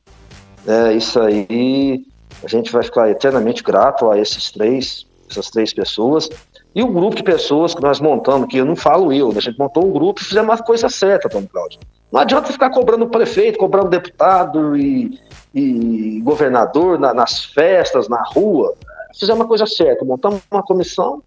É, 0.67 0.93
isso 0.93 1.19
aí, 1.21 2.05
a 2.45 2.49
gente 2.49 2.71
vai 2.71 2.83
ficar 2.83 3.11
eternamente 3.11 3.63
grato 3.63 4.11
a 4.11 4.19
esses 4.19 4.51
três, 4.51 5.07
essas 5.29 5.51
três 5.51 5.73
pessoas, 5.73 6.29
e 6.75 6.83
o 6.83 6.89
grupo 6.89 7.17
de 7.17 7.23
pessoas 7.23 7.75
que 7.75 7.83
nós 7.83 8.01
montamos, 8.01 8.49
que 8.49 8.59
eu 8.59 8.65
não 8.65 8.77
falo 8.77 9.13
eu, 9.13 9.31
né? 9.31 9.39
a 9.39 9.41
gente 9.41 9.59
montou 9.59 9.85
um 9.87 9.91
grupo 9.91 10.21
e 10.21 10.25
fizemos 10.25 10.51
uma 10.51 10.59
coisa 10.59 10.89
certa, 10.89 11.29
Tom 11.29 11.45
Cláudio. 11.47 11.81
Não 12.13 12.21
adianta 12.21 12.53
ficar 12.53 12.71
cobrando 12.71 13.09
prefeito, 13.09 13.59
cobrando 13.59 13.89
deputado 13.89 14.77
e, 14.77 15.19
e 15.55 16.21
governador 16.23 16.99
na, 16.99 17.13
nas 17.13 17.45
festas, 17.45 18.09
na 18.09 18.23
rua. 18.23 18.75
Fizemos 19.19 19.41
uma 19.41 19.49
coisa 19.49 19.67
certa, 19.67 20.05
montamos 20.05 20.41
uma 20.51 20.63
comissão 20.63 21.23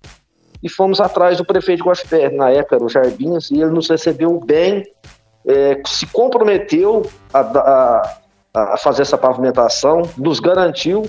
e 0.61 0.69
fomos 0.69 1.01
atrás 1.01 1.37
do 1.37 1.45
prefeito 1.45 1.83
de 1.83 2.29
na 2.29 2.49
época 2.49 2.75
era 2.77 2.85
o 2.85 2.89
Jarbinhas, 2.89 3.51
e 3.51 3.61
ele 3.61 3.71
nos 3.71 3.89
recebeu 3.89 4.39
bem, 4.39 4.83
é, 5.45 5.81
se 5.85 6.07
comprometeu 6.07 7.05
a, 7.33 7.39
a, 7.39 8.17
a, 8.53 8.77
fazer 8.77 9.01
essa 9.01 9.17
pavimentação, 9.17 10.03
nos 10.17 10.39
garantiu 10.39 11.03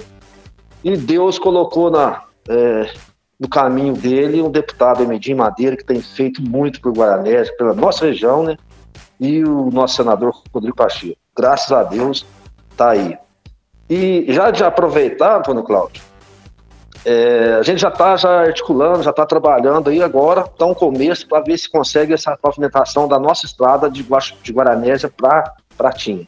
e 0.82 0.96
Deus 0.96 1.38
colocou 1.38 1.88
na, 1.88 2.24
é, 2.48 2.90
no 3.38 3.48
caminho 3.48 3.94
dele 3.94 4.42
um 4.42 4.50
deputado 4.50 5.02
Emedim 5.02 5.34
Madeira, 5.34 5.76
que 5.76 5.84
tem 5.84 6.00
feito 6.00 6.42
muito 6.42 6.80
por 6.80 6.92
Guaranés, 6.92 7.50
pela 7.56 7.74
nossa 7.74 8.06
região, 8.06 8.42
né? 8.42 8.56
E 9.20 9.44
o 9.44 9.70
nosso 9.70 9.96
senador 9.96 10.42
Rodrigo 10.52 10.76
Pacheco. 10.76 11.16
Graças 11.36 11.70
a 11.70 11.84
Deus, 11.84 12.26
tá 12.76 12.90
aí. 12.90 13.18
E 13.88 14.26
já 14.28 14.50
de 14.50 14.64
aproveitar, 14.64 15.38
Antônio 15.38 15.62
Cláudio, 15.62 16.02
é, 17.04 17.56
a 17.58 17.62
gente 17.62 17.80
já 17.80 17.88
está 17.88 18.16
já 18.16 18.40
articulando, 18.40 19.02
já 19.02 19.10
está 19.10 19.26
trabalhando 19.26 19.90
aí 19.90 20.02
agora, 20.02 20.40
está 20.42 20.64
um 20.64 20.72
começo 20.72 21.28
para 21.28 21.42
ver 21.42 21.58
se 21.58 21.70
consegue 21.70 22.14
essa 22.14 22.36
pavimentação 22.36 23.06
da 23.06 23.18
nossa 23.18 23.44
estrada 23.44 23.90
de, 23.90 24.02
Guax, 24.02 24.34
de 24.42 24.52
Guaranésia 24.52 25.12
para 25.14 25.52
Pratinha. 25.76 26.26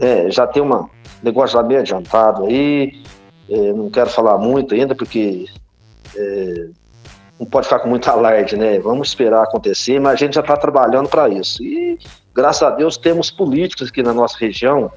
É, 0.00 0.30
já 0.30 0.46
tem 0.46 0.62
um 0.62 0.88
negócio 1.22 1.56
já 1.56 1.62
bem 1.62 1.78
adiantado 1.78 2.46
aí, 2.46 3.02
é, 3.50 3.72
não 3.72 3.90
quero 3.90 4.08
falar 4.08 4.38
muito 4.38 4.74
ainda 4.74 4.94
porque 4.94 5.46
é, 6.16 6.68
não 7.38 7.46
pode 7.46 7.66
ficar 7.66 7.80
com 7.80 7.88
muito 7.88 8.08
alarde, 8.08 8.56
né? 8.56 8.78
Vamos 8.78 9.08
esperar 9.08 9.42
acontecer, 9.42 10.00
mas 10.00 10.12
a 10.12 10.16
gente 10.16 10.34
já 10.34 10.40
está 10.40 10.56
trabalhando 10.56 11.08
para 11.08 11.28
isso. 11.28 11.62
E 11.62 11.98
graças 12.32 12.62
a 12.62 12.70
Deus 12.70 12.96
temos 12.96 13.30
políticos 13.30 13.88
aqui 13.88 14.02
na 14.02 14.14
nossa 14.14 14.38
região 14.38 14.92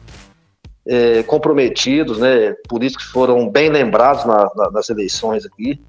é, 0.87 1.23
comprometidos, 1.23 2.17
né? 2.19 2.55
Políticos 2.67 3.05
que 3.05 3.11
foram 3.11 3.49
bem 3.49 3.69
lembrados 3.69 4.25
na, 4.25 4.49
na, 4.55 4.71
nas 4.71 4.89
eleições 4.89 5.45
aqui 5.45 5.79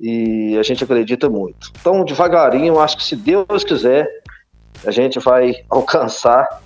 e 0.00 0.56
a 0.58 0.62
gente 0.62 0.82
acredita 0.82 1.28
muito. 1.28 1.70
Então, 1.80 2.04
devagarinho, 2.04 2.78
acho 2.78 2.96
que 2.96 3.04
se 3.04 3.16
Deus 3.16 3.64
quiser, 3.64 4.08
a 4.86 4.90
gente 4.90 5.18
vai 5.18 5.54
alcançar 5.68 6.62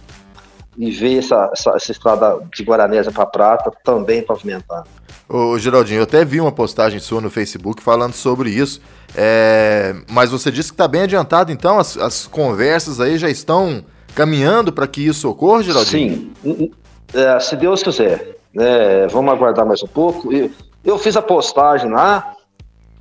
e 0.76 0.90
ver 0.90 1.18
essa, 1.18 1.50
essa, 1.52 1.70
essa 1.70 1.92
estrada 1.92 2.40
de 2.54 2.62
Guaranésia 2.62 3.12
para 3.12 3.26
Prata 3.26 3.70
também 3.84 4.22
pavimentada. 4.22 4.86
Ô, 5.28 5.58
Geraldinho, 5.58 5.98
eu 5.98 6.04
até 6.04 6.24
vi 6.24 6.40
uma 6.40 6.52
postagem 6.52 6.98
sua 6.98 7.20
no 7.20 7.30
Facebook 7.30 7.82
falando 7.82 8.14
sobre 8.14 8.50
isso, 8.50 8.80
é... 9.14 9.94
mas 10.08 10.30
você 10.30 10.50
disse 10.50 10.70
que 10.70 10.74
está 10.74 10.88
bem 10.88 11.02
adiantado, 11.02 11.52
então 11.52 11.78
as, 11.78 11.96
as 11.96 12.26
conversas 12.26 13.00
aí 13.00 13.18
já 13.18 13.28
estão 13.28 13.84
caminhando 14.14 14.72
para 14.72 14.86
que 14.86 15.06
isso 15.06 15.28
ocorra, 15.28 15.62
Geraldinho? 15.62 16.32
Sim, 16.42 16.70
é, 17.14 17.40
se 17.40 17.56
Deus 17.56 17.82
quiser. 17.82 18.36
Né, 18.54 19.06
vamos 19.08 19.32
aguardar 19.32 19.66
mais 19.66 19.82
um 19.82 19.86
pouco. 19.86 20.32
Eu, 20.32 20.50
eu 20.84 20.98
fiz 20.98 21.16
a 21.16 21.22
postagem 21.22 21.90
lá, 21.90 22.34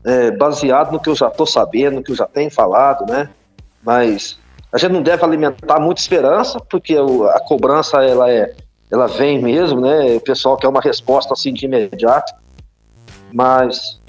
é, 0.05 0.31
baseado 0.31 0.91
no 0.91 0.99
que 0.99 1.09
eu 1.09 1.15
já 1.15 1.27
estou 1.27 1.45
sabendo, 1.45 1.95
no 1.95 2.03
que 2.03 2.11
eu 2.11 2.15
já 2.15 2.25
tenho 2.25 2.49
falado, 2.49 3.05
né? 3.11 3.29
Mas 3.83 4.39
a 4.71 4.77
gente 4.77 4.91
não 4.91 5.01
deve 5.01 5.23
alimentar 5.23 5.79
muita 5.79 6.01
esperança, 6.01 6.59
porque 6.59 6.95
a 6.95 7.39
cobrança 7.41 8.03
ela 8.03 8.29
é, 8.29 8.53
ela 8.89 9.07
vem 9.07 9.41
mesmo, 9.41 9.81
né? 9.81 10.15
O 10.15 10.21
pessoal 10.21 10.57
quer 10.57 10.67
uma 10.67 10.81
resposta 10.81 11.33
assim 11.33 11.53
de 11.53 11.65
imediato. 11.65 12.33
Mas 13.33 13.99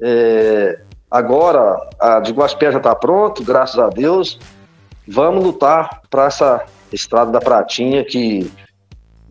é, 0.00 0.80
agora 1.10 1.88
a 1.98 2.20
de 2.20 2.32
Guaspé 2.32 2.70
já 2.72 2.78
está 2.78 2.94
pronto, 2.94 3.42
graças 3.42 3.78
a 3.78 3.88
Deus. 3.88 4.38
Vamos 5.06 5.44
lutar 5.44 6.02
para 6.10 6.26
essa 6.26 6.64
estrada 6.92 7.30
da 7.30 7.40
Pratinha 7.40 8.04
que 8.04 8.50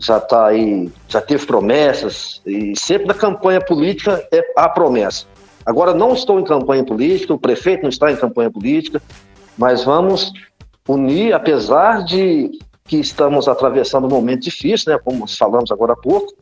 já 0.03 0.17
está 0.17 0.47
aí, 0.47 0.91
já 1.07 1.21
teve 1.21 1.45
promessas, 1.45 2.41
e 2.45 2.77
sempre 2.77 3.07
na 3.07 3.13
campanha 3.13 3.61
política 3.61 4.27
é 4.31 4.41
a 4.57 4.67
promessa. 4.67 5.25
Agora 5.65 5.93
não 5.93 6.13
estou 6.13 6.39
em 6.39 6.43
campanha 6.43 6.83
política, 6.83 7.33
o 7.33 7.39
prefeito 7.39 7.83
não 7.83 7.89
está 7.89 8.11
em 8.11 8.17
campanha 8.17 8.51
política, 8.51 9.01
mas 9.57 9.83
vamos 9.83 10.33
unir, 10.87 11.33
apesar 11.33 12.03
de 12.03 12.51
que 12.83 12.97
estamos 12.97 13.47
atravessando 13.47 14.07
um 14.07 14.09
momento 14.09 14.41
difícil, 14.41 14.91
né, 14.91 14.99
como 15.01 15.25
falamos 15.25 15.71
agora 15.71 15.93
há 15.93 15.95
pouco, 15.95 16.33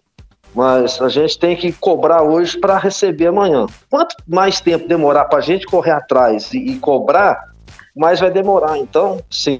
mas 0.56 1.00
a 1.00 1.08
gente 1.08 1.38
tem 1.38 1.56
que 1.56 1.72
cobrar 1.72 2.24
hoje 2.24 2.58
para 2.58 2.80
receber 2.80 3.28
amanhã. 3.28 3.68
Quanto 3.90 4.16
mais 4.28 4.60
tempo 4.60 4.88
demorar 4.88 5.26
para 5.26 5.38
a 5.38 5.42
gente 5.42 5.68
correr 5.68 5.92
atrás 5.92 6.52
e, 6.52 6.58
e, 6.58 6.80
cobrar, 6.80 7.52
mais 7.96 8.20
vai 8.20 8.32
demorar. 8.32 8.78
Então, 8.78 9.22
sim, 9.30 9.60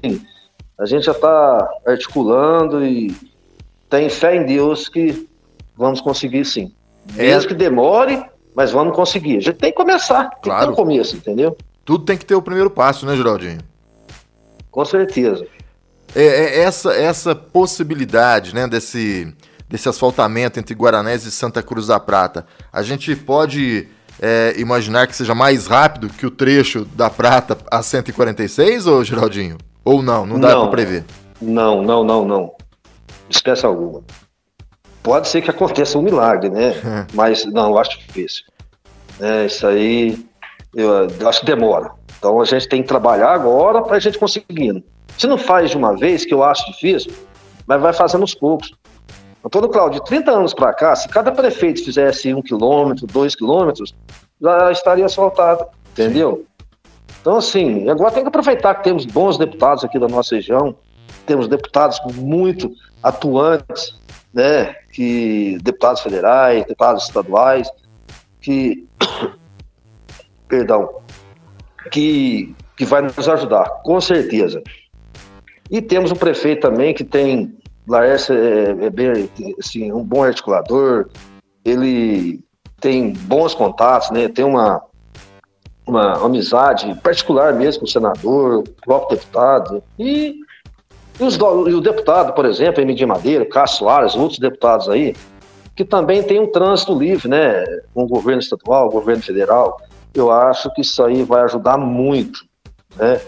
a 0.78 0.84
gente 0.84 1.06
já 1.06 1.12
está 1.12 1.68
articulando 1.86 2.84
e 2.84 3.16
tem 3.92 4.08
fé 4.08 4.36
em 4.36 4.46
Deus 4.46 4.88
que 4.88 5.28
vamos 5.76 6.00
conseguir 6.00 6.46
sim. 6.46 6.72
É. 7.14 7.24
Mesmo 7.24 7.48
que 7.48 7.54
demore, 7.54 8.24
mas 8.54 8.70
vamos 8.70 8.96
conseguir. 8.96 9.36
A 9.36 9.40
gente 9.40 9.58
tem 9.58 9.70
que 9.70 9.76
começar, 9.76 10.30
tem 10.30 10.44
claro. 10.44 10.60
que 10.60 10.66
ter 10.66 10.72
um 10.72 10.74
começo, 10.74 11.16
entendeu? 11.16 11.58
Tudo 11.84 12.06
tem 12.06 12.16
que 12.16 12.24
ter 12.24 12.34
o 12.34 12.40
primeiro 12.40 12.70
passo, 12.70 13.04
né, 13.04 13.14
Geraldinho? 13.14 13.58
Com 14.70 14.82
certeza. 14.86 15.46
É, 16.14 16.24
é 16.24 16.60
essa, 16.60 16.94
essa 16.94 17.34
possibilidade, 17.34 18.54
né, 18.54 18.66
desse, 18.66 19.30
desse 19.68 19.90
asfaltamento 19.90 20.58
entre 20.58 20.74
Guaranés 20.74 21.26
e 21.26 21.30
Santa 21.30 21.62
Cruz 21.62 21.88
da 21.88 22.00
Prata, 22.00 22.46
a 22.72 22.82
gente 22.82 23.14
pode 23.14 23.88
é, 24.22 24.54
imaginar 24.56 25.06
que 25.06 25.14
seja 25.14 25.34
mais 25.34 25.66
rápido 25.66 26.08
que 26.08 26.24
o 26.24 26.30
trecho 26.30 26.86
da 26.94 27.10
Prata 27.10 27.58
a 27.70 27.82
146, 27.82 28.86
ou 28.86 29.04
Geraldinho? 29.04 29.58
Ou 29.84 30.00
não? 30.00 30.24
Não 30.24 30.40
dá 30.40 30.58
para 30.58 30.68
prever? 30.68 31.04
Não, 31.42 31.82
não, 31.82 32.02
não, 32.02 32.24
não 32.24 32.61
espécie 33.28 33.66
alguma. 33.66 34.02
Pode 35.02 35.28
ser 35.28 35.42
que 35.42 35.50
aconteça 35.50 35.98
um 35.98 36.02
milagre, 36.02 36.48
né? 36.48 36.74
Mas 37.12 37.44
não, 37.44 37.70
eu 37.70 37.78
acho 37.78 37.98
difícil. 37.98 38.44
É, 39.20 39.46
isso 39.46 39.66
aí 39.66 40.24
eu, 40.74 41.08
eu, 41.08 41.28
acho 41.28 41.40
que 41.40 41.46
demora. 41.46 41.92
Então 42.18 42.40
a 42.40 42.44
gente 42.44 42.68
tem 42.68 42.82
que 42.82 42.88
trabalhar 42.88 43.32
agora 43.32 43.82
para 43.82 43.96
a 43.96 44.00
gente 44.00 44.18
conseguindo. 44.18 44.82
Se 45.18 45.26
não 45.26 45.36
faz 45.36 45.70
de 45.70 45.76
uma 45.76 45.96
vez, 45.96 46.24
que 46.24 46.32
eu 46.32 46.42
acho 46.42 46.64
difícil, 46.72 47.12
mas 47.66 47.80
vai 47.80 47.92
fazendo 47.92 48.22
aos 48.22 48.34
poucos. 48.34 48.72
Antônio 49.44 49.68
Cláudio, 49.68 50.00
de 50.00 50.06
30 50.06 50.30
anos 50.30 50.54
para 50.54 50.72
cá, 50.72 50.94
se 50.94 51.08
cada 51.08 51.32
prefeito 51.32 51.84
fizesse 51.84 52.32
um 52.32 52.40
quilômetro, 52.40 53.06
dois 53.06 53.34
quilômetros, 53.34 53.92
já 54.40 54.70
estaria 54.70 55.04
asfaltado, 55.04 55.66
entendeu? 55.90 56.46
Então, 57.20 57.36
assim, 57.36 57.88
agora 57.88 58.12
tem 58.12 58.22
que 58.22 58.28
aproveitar 58.28 58.74
que 58.76 58.84
temos 58.84 59.04
bons 59.04 59.36
deputados 59.36 59.84
aqui 59.84 59.98
da 59.98 60.08
nossa 60.08 60.36
região, 60.36 60.76
temos 61.26 61.48
deputados 61.48 62.00
muito 62.14 62.70
atuantes, 63.02 63.98
né, 64.32 64.74
que 64.92 65.58
deputados 65.62 66.00
federais, 66.02 66.64
deputados 66.64 67.04
estaduais, 67.04 67.70
que 68.40 68.86
perdão, 70.48 70.88
que 71.90 72.54
que 72.76 72.84
vai 72.84 73.02
nos 73.02 73.28
ajudar, 73.28 73.68
com 73.84 74.00
certeza. 74.00 74.62
E 75.70 75.80
temos 75.80 76.10
um 76.10 76.16
prefeito 76.16 76.62
também 76.62 76.94
que 76.94 77.04
tem 77.04 77.54
Laércio 77.86 78.34
é, 78.34 78.86
é 78.86 78.90
bem, 78.90 79.28
assim, 79.58 79.92
um 79.92 80.04
bom 80.04 80.22
articulador, 80.22 81.08
ele 81.64 82.40
tem 82.80 83.12
bons 83.12 83.54
contatos, 83.54 84.10
né? 84.10 84.28
Tem 84.28 84.44
uma, 84.44 84.82
uma 85.86 86.24
amizade 86.24 86.94
particular 87.02 87.54
mesmo 87.54 87.80
com 87.80 87.86
o 87.86 87.90
senador, 87.90 88.58
o 88.58 88.62
próprio 88.84 89.18
deputado, 89.18 89.82
e 89.98 90.36
e, 91.18 91.24
os, 91.24 91.36
e 91.36 91.74
o 91.74 91.80
deputado, 91.80 92.32
por 92.34 92.44
exemplo, 92.44 92.80
Emidir 92.80 93.06
Madeira, 93.06 93.44
Cássio 93.46 93.78
Soares, 93.78 94.14
outros 94.14 94.38
deputados 94.38 94.88
aí, 94.88 95.14
que 95.74 95.84
também 95.84 96.22
tem 96.22 96.40
um 96.40 96.50
trânsito 96.50 96.98
livre, 96.98 97.28
né, 97.28 97.64
com 97.94 98.04
o 98.04 98.08
governo 98.08 98.40
estadual, 98.40 98.88
o 98.88 98.92
governo 98.92 99.22
federal. 99.22 99.80
Eu 100.14 100.30
acho 100.30 100.72
que 100.74 100.82
isso 100.82 101.02
aí 101.02 101.22
vai 101.22 101.42
ajudar 101.42 101.78
muito, 101.78 102.40
né, 102.96 103.20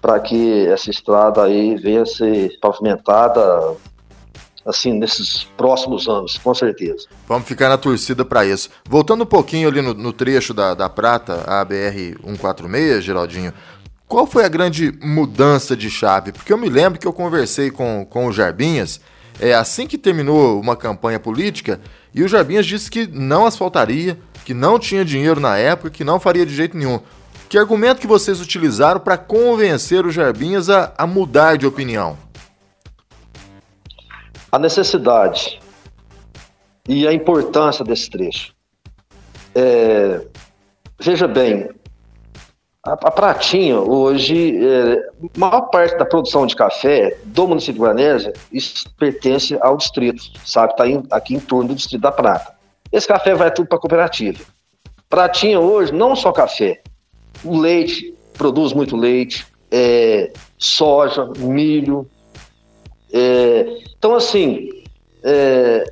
para 0.00 0.18
que 0.18 0.66
essa 0.66 0.90
estrada 0.90 1.44
aí 1.44 1.76
venha 1.76 2.02
a 2.02 2.06
ser 2.06 2.58
pavimentada 2.60 3.76
assim, 4.64 4.92
nesses 4.92 5.44
próximos 5.56 6.08
anos, 6.08 6.38
com 6.38 6.54
certeza. 6.54 7.06
Vamos 7.26 7.46
ficar 7.48 7.68
na 7.68 7.76
torcida 7.76 8.24
para 8.24 8.44
isso. 8.44 8.70
Voltando 8.88 9.24
um 9.24 9.26
pouquinho 9.26 9.68
ali 9.68 9.82
no, 9.82 9.92
no 9.92 10.12
trecho 10.12 10.54
da, 10.54 10.74
da 10.74 10.88
Prata, 10.88 11.42
a 11.46 11.64
BR 11.64 12.16
146, 12.24 13.04
Geraldinho, 13.04 13.52
qual 14.12 14.26
foi 14.26 14.44
a 14.44 14.48
grande 14.48 14.92
mudança 15.00 15.74
de 15.74 15.88
chave? 15.88 16.32
Porque 16.32 16.52
eu 16.52 16.58
me 16.58 16.68
lembro 16.68 17.00
que 17.00 17.06
eu 17.06 17.14
conversei 17.14 17.70
com, 17.70 18.04
com 18.04 18.26
o 18.26 18.32
Jarbinhas 18.32 19.00
é, 19.40 19.54
assim 19.54 19.86
que 19.86 19.96
terminou 19.96 20.60
uma 20.60 20.76
campanha 20.76 21.18
política 21.18 21.80
e 22.14 22.22
o 22.22 22.28
Jarbinhas 22.28 22.66
disse 22.66 22.90
que 22.90 23.06
não 23.06 23.46
asfaltaria, 23.46 24.18
que 24.44 24.52
não 24.52 24.78
tinha 24.78 25.02
dinheiro 25.02 25.40
na 25.40 25.56
época, 25.56 25.88
que 25.88 26.04
não 26.04 26.20
faria 26.20 26.44
de 26.44 26.54
jeito 26.54 26.76
nenhum. 26.76 27.00
Que 27.48 27.56
argumento 27.56 28.02
que 28.02 28.06
vocês 28.06 28.38
utilizaram 28.38 29.00
para 29.00 29.16
convencer 29.16 30.04
o 30.04 30.10
Jarbinhas 30.10 30.68
a, 30.68 30.92
a 30.98 31.06
mudar 31.06 31.56
de 31.56 31.66
opinião? 31.66 32.18
A 34.52 34.58
necessidade 34.58 35.58
e 36.86 37.08
a 37.08 37.14
importância 37.14 37.82
desse 37.82 38.10
trecho. 38.10 38.52
É, 39.54 40.20
veja 41.00 41.26
bem, 41.26 41.70
A, 42.84 42.94
a 42.94 43.10
Pratinha, 43.12 43.78
hoje, 43.78 44.58
é, 44.58 45.08
maior 45.36 45.62
parte 45.70 45.96
da 45.96 46.04
produção 46.04 46.44
de 46.46 46.56
café 46.56 47.16
do 47.26 47.46
município 47.46 47.84
de 47.94 48.32
pertence 48.98 49.56
ao 49.60 49.76
distrito, 49.76 50.20
sabe? 50.44 50.72
Está 50.72 51.16
aqui 51.16 51.34
em 51.34 51.40
torno 51.40 51.68
do 51.68 51.74
distrito 51.76 52.02
da 52.02 52.10
Prata. 52.10 52.52
Esse 52.90 53.06
café 53.06 53.34
vai 53.34 53.52
tudo 53.52 53.68
para 53.68 53.78
a 53.78 53.80
cooperativa. 53.80 54.42
Pratinha 55.08 55.60
hoje, 55.60 55.92
não 55.92 56.16
só 56.16 56.32
café, 56.32 56.82
o 57.44 57.56
leite, 57.56 58.14
produz 58.34 58.72
muito 58.72 58.96
leite, 58.96 59.46
é, 59.70 60.32
soja, 60.58 61.24
milho. 61.38 62.10
É, 63.12 63.78
então, 63.96 64.16
assim, 64.16 64.68
é, 65.22 65.84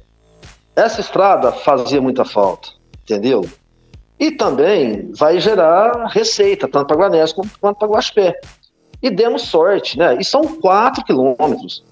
essa 0.75 1.01
estrada 1.01 1.53
fazia 1.53 2.01
muita 2.01 2.25
falta, 2.25 2.71
entendeu? 3.05 3.49
E 4.21 4.31
também 4.31 5.11
vai 5.13 5.41
gerar 5.41 6.07
receita, 6.09 6.69
tanto 6.69 6.89
para 6.89 6.97
Guanés 6.97 7.33
quanto 7.33 7.79
para 7.79 7.89
Guaxpé. 7.89 8.39
E 9.03 9.09
demos 9.09 9.43
sorte, 9.43 9.99
né? 9.99 10.19
E 10.21 10.25
são 10.25 10.43
quatro 10.43 11.03
quilômetros. 11.03 11.83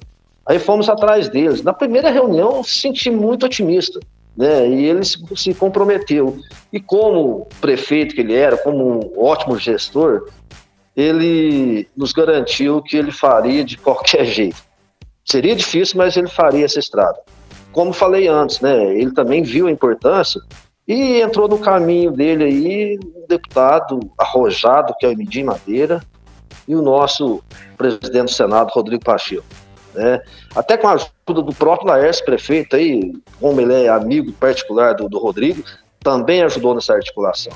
Aí 0.45 0.59
fomos 0.59 0.91
atrás 0.91 1.31
deles. 1.31 1.63
Na 1.63 1.73
primeira 1.73 2.11
reunião, 2.11 2.57
eu 2.57 2.65
senti 2.65 3.11
muito 3.11 3.47
otimista, 3.47 3.99
né? 4.37 4.69
E 4.69 4.85
ele 4.85 5.03
se, 5.07 5.19
se 5.35 5.55
comprometeu. 5.55 6.39
E 6.71 6.79
como 6.79 7.47
prefeito 7.63 8.15
que 8.15 8.21
ele 8.21 8.35
era, 8.35 8.59
como 8.59 9.01
um 9.17 9.25
ótimo 9.25 9.59
gestor, 9.59 10.29
ele 10.95 11.89
nos 11.97 12.13
garantiu 12.13 12.83
que 12.83 12.99
ele 12.99 13.11
faria 13.11 13.65
de 13.65 13.79
qualquer 13.79 14.27
jeito. 14.29 14.63
Seria 15.25 15.57
difícil, 15.57 15.97
mas 15.97 16.15
ele 16.15 16.29
faria 16.29 16.67
essa 16.67 16.79
estrada. 16.79 17.19
Como 17.73 17.91
falei 17.91 18.29
antes, 18.29 18.61
né? 18.61 18.95
Ele 18.99 19.13
também 19.13 19.43
viu 19.43 19.67
a 19.67 19.71
importância 19.71 20.43
e 20.89 21.21
entrou 21.21 21.47
no 21.47 21.59
caminho 21.59 22.11
dele 22.11 22.45
aí 22.45 22.99
um 23.15 23.27
deputado 23.29 24.01
arrojado, 24.19 24.95
que 24.99 25.05
é 25.05 25.11
o 25.11 25.13
Emidim 25.13 25.45
Madeira, 25.45 26.03
e 26.67 26.75
o 26.75 26.81
nosso 26.81 27.45
presidente 27.77 28.25
do 28.25 28.31
Senado, 28.31 28.71
Rodrigo 28.73 29.05
Pacheco. 29.05 29.45
Né? 29.95 30.19
Até 30.57 30.79
com 30.79 30.89
a 30.89 30.93
ajuda 30.93 31.43
do 31.43 31.53
próprio 31.53 31.89
Laércio, 31.89 32.25
prefeito, 32.25 32.75
aí, 32.75 33.13
como 33.39 33.61
ele 33.61 33.75
é 33.75 33.89
amigo 33.89 34.33
particular 34.33 34.95
do, 34.95 35.11
do 35.11 35.19
Rodrigo, 35.19 35.63
também 36.01 36.43
ajudou 36.43 36.75
nessa 36.75 36.95
articulação. 36.95 37.53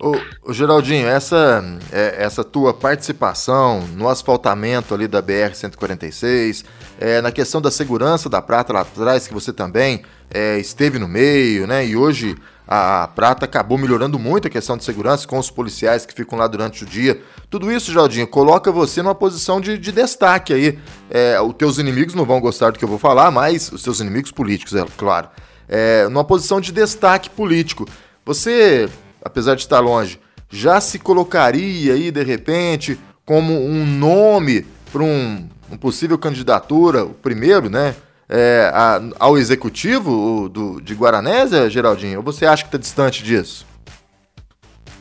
O, 0.00 0.52
Geraldinho, 0.52 1.08
essa, 1.08 1.62
é, 1.92 2.22
essa 2.22 2.44
tua 2.44 2.72
participação 2.72 3.80
no 3.96 4.08
asfaltamento 4.08 4.94
ali 4.94 5.08
da 5.08 5.20
BR-146, 5.20 6.64
é, 7.00 7.20
na 7.20 7.32
questão 7.32 7.60
da 7.60 7.70
segurança 7.70 8.28
da 8.28 8.40
Prata 8.40 8.72
lá 8.72 8.82
atrás, 8.82 9.26
que 9.26 9.34
você 9.34 9.52
também 9.52 10.02
é, 10.30 10.58
esteve 10.58 10.98
no 10.98 11.08
meio, 11.08 11.66
né? 11.66 11.86
E 11.86 11.96
hoje 11.96 12.36
a, 12.66 13.08
Prata 13.08 13.46
acabou 13.46 13.78
melhorando 13.78 14.18
muito 14.18 14.46
a 14.46 14.50
questão 14.50 14.76
de 14.76 14.84
segurança 14.84 15.26
com 15.26 15.38
os 15.38 15.50
policiais 15.50 16.04
que 16.04 16.12
ficam 16.12 16.38
lá 16.38 16.46
durante 16.46 16.84
o 16.84 16.86
dia. 16.86 17.20
Tudo 17.48 17.72
isso, 17.72 17.90
Jaldinho, 17.90 18.26
coloca 18.26 18.70
você 18.70 19.02
numa 19.02 19.14
posição 19.14 19.60
de, 19.60 19.78
de 19.78 19.90
destaque 19.90 20.52
aí. 20.52 20.78
É, 21.10 21.40
os 21.40 21.54
teus 21.54 21.78
inimigos 21.78 22.14
não 22.14 22.26
vão 22.26 22.40
gostar 22.40 22.70
do 22.70 22.78
que 22.78 22.84
eu 22.84 22.88
vou 22.88 22.98
falar, 22.98 23.30
mas 23.30 23.72
os 23.72 23.82
seus 23.82 24.00
inimigos 24.00 24.30
políticos, 24.30 24.74
é 24.74 24.84
claro. 24.96 25.28
É, 25.66 26.06
numa 26.08 26.24
posição 26.24 26.60
de 26.60 26.70
destaque 26.70 27.30
político. 27.30 27.86
Você, 28.24 28.88
apesar 29.24 29.54
de 29.54 29.62
estar 29.62 29.80
longe, 29.80 30.20
já 30.50 30.80
se 30.80 30.98
colocaria 30.98 31.94
aí, 31.94 32.10
de 32.10 32.22
repente, 32.22 32.98
como 33.24 33.54
um 33.54 33.86
nome 33.86 34.66
para 34.92 35.02
um, 35.02 35.48
um 35.70 35.76
possível 35.76 36.18
candidatura, 36.18 37.04
o 37.04 37.14
primeiro, 37.14 37.70
né? 37.70 37.94
É, 38.28 38.70
a, 38.72 39.00
ao 39.18 39.38
executivo 39.38 40.48
do, 40.48 40.80
de 40.80 40.94
Guaranésia, 40.94 41.70
Geraldinho? 41.70 42.18
Ou 42.18 42.24
você 42.24 42.44
acha 42.44 42.62
que 42.62 42.68
está 42.68 42.78
distante 42.78 43.22
disso? 43.22 43.66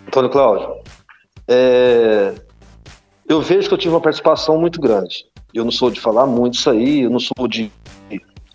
Antônio 0.08 0.30
Cláudio, 0.30 0.76
é, 1.48 2.34
eu 3.28 3.42
vejo 3.42 3.68
que 3.68 3.74
eu 3.74 3.78
tive 3.78 3.94
uma 3.94 4.02
participação 4.02 4.58
muito 4.58 4.80
grande. 4.80 5.26
Eu 5.54 5.66
não 5.66 5.72
sou 5.72 5.92
de 5.92 6.00
falar 6.00 6.26
muito 6.26 6.56
isso 6.56 6.70
aí, 6.70 7.02
eu 7.02 7.10
não 7.10 7.20
sou 7.20 7.48
de 7.48 7.72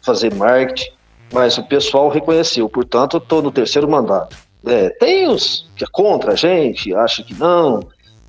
fazer 0.01 0.35
marketing, 0.35 0.91
mas 1.33 1.59
o 1.59 1.65
pessoal 1.65 2.09
reconheceu, 2.09 2.69
portanto, 2.69 3.17
eu 3.17 3.19
estou 3.19 3.43
no 3.43 3.51
terceiro 3.51 3.89
mandato. 3.89 4.37
É, 4.65 4.91
tem 4.91 5.29
os 5.29 5.69
que 5.77 5.85
é 5.85 5.87
contra 5.91 6.33
a 6.33 6.37
gente, 6.37 6.95
acha 6.95 7.23
que 7.23 7.35
não, 7.35 7.83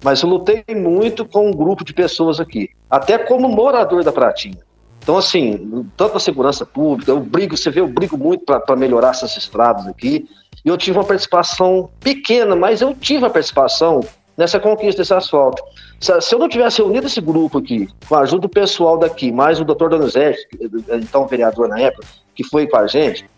mas 0.04 0.22
eu 0.22 0.30
lutei 0.30 0.64
muito 0.76 1.26
com 1.26 1.50
um 1.50 1.54
grupo 1.54 1.84
de 1.84 1.94
pessoas 1.94 2.40
aqui, 2.40 2.70
até 2.90 3.18
como 3.18 3.48
morador 3.48 4.04
da 4.04 4.12
Pratinha. 4.12 4.58
Então, 5.04 5.18
assim, 5.18 5.86
tanto 5.98 6.16
a 6.16 6.20
segurança 6.20 6.66
pública, 6.66 7.12
eu 7.12 7.20
brigo, 7.20 7.58
você 7.58 7.70
vê, 7.70 7.82
eu 7.82 7.88
brigo 7.88 8.18
muito 8.18 8.46
para 8.46 8.76
melhorar 8.76 9.10
essas 9.10 9.36
estradas 9.36 9.86
aqui. 9.86 10.26
E 10.64 10.70
eu 10.70 10.78
tive 10.78 10.98
uma 10.98 11.04
participação 11.04 11.90
pequena, 12.00 12.56
mas 12.56 12.82
eu 12.82 12.96
tive 12.96 13.26
a 13.26 13.30
participação 13.30 14.00
nessa 14.38 14.62
conquista 14.62 15.02
desse 15.02 15.14
asfalto. 15.14 15.62
Se 16.00 16.34
eu 16.34 16.40
não 16.40 16.48
tivesse 16.48 16.82
reunido 16.82 17.08
esse 17.08 17.20
grupo 17.20 17.60
aqui, 17.60 17.90
com 18.08 18.16
a 18.16 18.22
ajuda 18.22 18.44
do 18.44 18.50
pessoal 18.50 18.98
daqui, 18.98 19.30
mais 19.30 19.60
o 19.60 19.66
doutor 19.66 19.90
Donizete, 19.90 20.48
então 20.94 21.28
vereador 21.28 21.68
na 21.68 21.80
época, 21.80 22.08
que 22.34 22.44
foi 22.46 22.66
com 22.66 22.78
a 22.78 22.88
gente, 22.88 23.30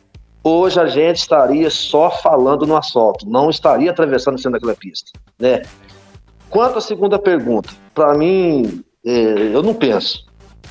hoje 0.43 0.79
a 0.79 0.85
gente 0.85 1.17
estaria 1.17 1.69
só 1.71 2.11
falando 2.11 2.67
no 2.67 2.77
asfalto, 2.77 3.27
não 3.27 3.49
estaria 3.49 3.89
atravessando 3.89 4.39
sendo 4.39 4.57
aquela 4.57 4.75
pista. 4.75 5.11
Né? 5.39 5.63
Quanto 6.47 6.77
à 6.77 6.81
segunda 6.81 7.17
pergunta, 7.17 7.69
para 7.93 8.13
mim, 8.15 8.83
é, 9.03 9.11
eu 9.51 9.63
não 9.63 9.73
penso. 9.73 10.25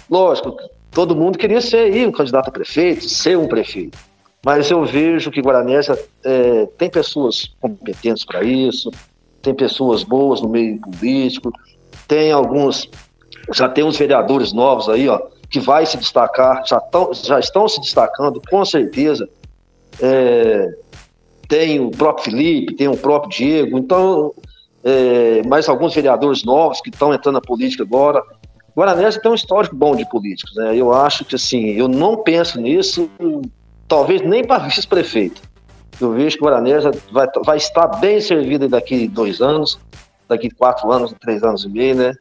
Lógico, 0.08 0.56
todo 0.94 1.16
mundo 1.16 1.36
queria 1.36 1.60
ser 1.60 1.92
aí 1.92 2.06
um 2.06 2.12
candidato 2.12 2.48
a 2.48 2.52
prefeito, 2.52 3.08
ser 3.08 3.36
um 3.36 3.48
prefeito. 3.48 3.98
Mas 4.44 4.70
eu 4.70 4.84
vejo 4.84 5.30
que 5.30 5.40
Guaranésia 5.40 5.98
é, 6.22 6.66
tem 6.78 6.88
pessoas 6.88 7.54
competentes 7.60 8.24
para 8.24 8.44
isso, 8.44 8.90
tem 9.42 9.54
pessoas 9.54 10.02
boas 10.02 10.40
no 10.40 10.48
meio 10.48 10.80
político, 10.80 11.52
tem 12.06 12.30
alguns, 12.30 12.88
já 13.52 13.68
tem 13.68 13.82
uns 13.84 13.96
vereadores 13.96 14.52
novos 14.52 14.88
aí, 14.88 15.08
ó, 15.08 15.20
que 15.50 15.58
vai 15.58 15.84
se 15.84 15.96
destacar, 15.96 16.64
já, 16.66 16.78
tão, 16.78 17.12
já 17.12 17.38
estão 17.38 17.68
se 17.68 17.80
destacando, 17.80 18.40
com 18.48 18.64
certeza. 18.64 19.28
É, 20.00 20.76
tem 21.48 21.80
o 21.80 21.90
próprio 21.90 22.24
Felipe, 22.24 22.74
tem 22.74 22.88
o 22.88 22.96
próprio 22.96 23.30
Diego, 23.30 23.78
então, 23.78 24.34
é, 24.82 25.42
mais 25.46 25.68
alguns 25.68 25.94
vereadores 25.94 26.44
novos 26.44 26.80
que 26.80 26.90
estão 26.90 27.14
entrando 27.14 27.34
na 27.34 27.40
política 27.40 27.82
agora. 27.82 28.22
Guaranésia 28.76 29.20
tem 29.20 29.30
um 29.30 29.34
histórico 29.34 29.74
bom 29.74 29.94
de 29.94 30.08
políticos, 30.08 30.54
né? 30.56 30.76
Eu 30.76 30.92
acho 30.92 31.24
que 31.24 31.36
assim, 31.36 31.70
eu 31.70 31.86
não 31.86 32.16
penso 32.16 32.60
nisso, 32.60 33.08
talvez 33.86 34.20
nem 34.22 34.44
para 34.44 34.64
vice-prefeito. 34.64 35.40
Eu 36.00 36.12
vejo 36.12 36.36
que 36.36 36.44
Guaranésia 36.44 36.90
vai, 37.12 37.28
vai 37.44 37.56
estar 37.56 37.86
bem 37.86 38.20
servida 38.20 38.68
daqui 38.68 39.06
dois 39.06 39.40
anos, 39.40 39.78
daqui 40.28 40.50
quatro 40.50 40.90
anos, 40.90 41.14
três 41.20 41.42
anos 41.44 41.64
e 41.64 41.68
meio, 41.68 41.94
né? 41.94 42.14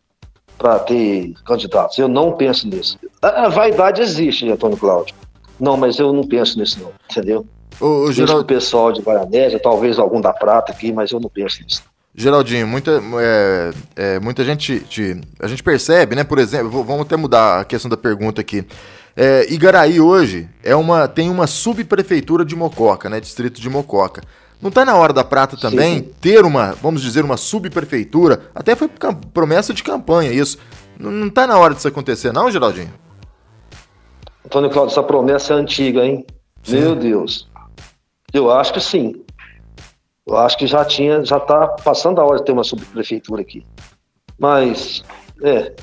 Para 0.57 0.77
ter 0.79 1.33
candidatos. 1.43 1.97
Eu 1.97 2.07
não 2.07 2.33
penso 2.33 2.67
nisso. 2.67 2.99
A, 3.21 3.49
vaidade 3.49 4.01
existe, 4.01 4.49
Antônio 4.49 4.77
Cláudio. 4.77 5.15
Não, 5.59 5.75
mas 5.75 5.97
eu 5.97 6.13
não 6.13 6.23
penso 6.23 6.59
nisso, 6.59 6.79
não, 6.81 6.91
entendeu? 7.09 7.45
O, 7.81 8.05
o, 8.05 8.11
Geraldo... 8.11 8.41
o 8.41 8.45
pessoal 8.45 8.91
de 8.91 9.01
Guaranésia, 9.01 9.59
talvez 9.59 9.97
algum 9.97 10.21
da 10.21 10.31
Prata 10.31 10.71
aqui, 10.71 10.91
mas 10.91 11.11
eu 11.11 11.19
não 11.19 11.29
penso 11.29 11.63
nisso. 11.63 11.81
Geraldinho, 12.15 12.67
muita, 12.67 13.01
é, 13.19 13.71
é, 13.95 14.19
muita 14.19 14.43
gente. 14.43 14.79
Te, 14.81 15.19
a 15.39 15.47
gente 15.47 15.63
percebe, 15.63 16.15
né? 16.15 16.23
Por 16.23 16.37
exemplo, 16.37 16.83
vamos 16.83 17.01
até 17.01 17.15
mudar 17.17 17.61
a 17.61 17.65
questão 17.65 17.89
da 17.89 17.97
pergunta 17.97 18.39
aqui. 18.39 18.65
É, 19.15 19.51
Igaraí 19.51 19.99
hoje 19.99 20.47
é 20.63 20.75
uma, 20.75 21.07
tem 21.07 21.29
uma 21.29 21.47
subprefeitura 21.47 22.45
de 22.45 22.55
Mococa, 22.55 23.09
né? 23.09 23.19
Distrito 23.19 23.59
de 23.59 23.69
Mococa. 23.69 24.21
Não 24.61 24.69
está 24.69 24.85
na 24.85 24.95
hora 24.95 25.11
da 25.11 25.23
Prata 25.23 25.57
também 25.57 25.97
sim, 25.97 26.03
sim. 26.05 26.11
ter 26.21 26.45
uma, 26.45 26.71
vamos 26.73 27.01
dizer, 27.01 27.25
uma 27.25 27.35
subprefeitura? 27.35 28.43
Até 28.55 28.75
foi 28.75 28.89
promessa 29.33 29.73
de 29.73 29.83
campanha 29.83 30.31
isso. 30.31 30.57
Não 30.97 31.27
está 31.27 31.47
na 31.47 31.57
hora 31.57 31.73
disso 31.73 31.87
acontecer, 31.87 32.31
não, 32.31 32.49
Geraldinho? 32.49 32.93
Antônio 34.45 34.69
Claudio, 34.69 34.91
essa 34.91 35.03
promessa 35.03 35.53
é 35.53 35.57
antiga, 35.57 36.05
hein? 36.05 36.25
Sim. 36.63 36.79
Meu 36.79 36.95
Deus. 36.95 37.49
Eu 38.31 38.51
acho 38.51 38.71
que 38.73 38.79
sim. 38.79 39.22
Eu 40.25 40.37
acho 40.37 40.57
que 40.57 40.65
já 40.65 40.85
tinha, 40.85 41.23
já 41.23 41.37
está 41.37 41.67
passando 41.67 42.19
a 42.19 42.25
hora 42.25 42.37
de 42.37 42.45
ter 42.45 42.51
uma 42.51 42.63
subprefeitura 42.63 43.41
aqui. 43.41 43.65
Mas, 44.39 45.03
é, 45.41 45.73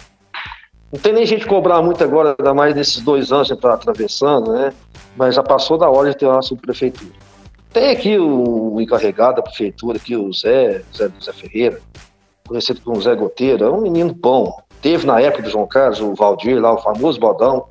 não 0.93 0.99
tem 0.99 1.13
nem 1.13 1.27
gente 1.27 1.47
cobrar 1.47 1.83
muito 1.83 2.03
agora, 2.03 2.35
ainda 2.39 2.55
mais 2.55 2.75
nesses 2.75 3.03
dois 3.03 3.31
anos 3.31 3.49
que 3.49 3.55
está 3.55 3.75
atravessando, 3.75 4.53
né? 4.53 4.73
Mas 5.17 5.35
já 5.35 5.43
passou 5.43 5.79
da 5.79 5.89
hora 5.89 6.11
de 6.11 6.17
ter 6.17 6.27
uma 6.27 6.43
subprefeitura. 6.43 7.13
Tem 7.73 7.91
aqui 7.91 8.19
o 8.19 8.81
encarregado 8.81 9.37
da 9.37 9.43
prefeitura, 9.43 9.99
aqui, 9.99 10.17
o 10.17 10.33
Zé, 10.33 10.83
Zé, 10.97 11.09
Zé 11.23 11.33
Ferreira, 11.33 11.81
conhecido 12.47 12.81
como 12.81 13.01
Zé 13.01 13.15
Goteiro, 13.15 13.65
é 13.65 13.71
um 13.71 13.81
menino 13.81 14.13
bom. 14.13 14.53
Teve 14.83 15.07
na 15.07 15.21
época 15.21 15.45
do 15.45 15.51
João 15.51 15.67
Carlos, 15.69 16.01
o 16.01 16.15
Valdir 16.15 16.61
lá, 16.61 16.73
o 16.73 16.79
famoso 16.79 17.21
Bodão, 17.21 17.67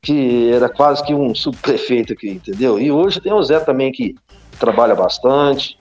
que 0.00 0.50
era 0.50 0.68
quase 0.68 1.04
que 1.04 1.12
um 1.12 1.34
subprefeito 1.34 2.14
aqui, 2.14 2.30
entendeu? 2.30 2.78
E 2.78 2.90
hoje 2.90 3.20
tem 3.20 3.32
o 3.32 3.42
Zé 3.42 3.60
também 3.60 3.92
que 3.92 4.14
trabalha 4.58 4.94
bastante, 4.94 5.77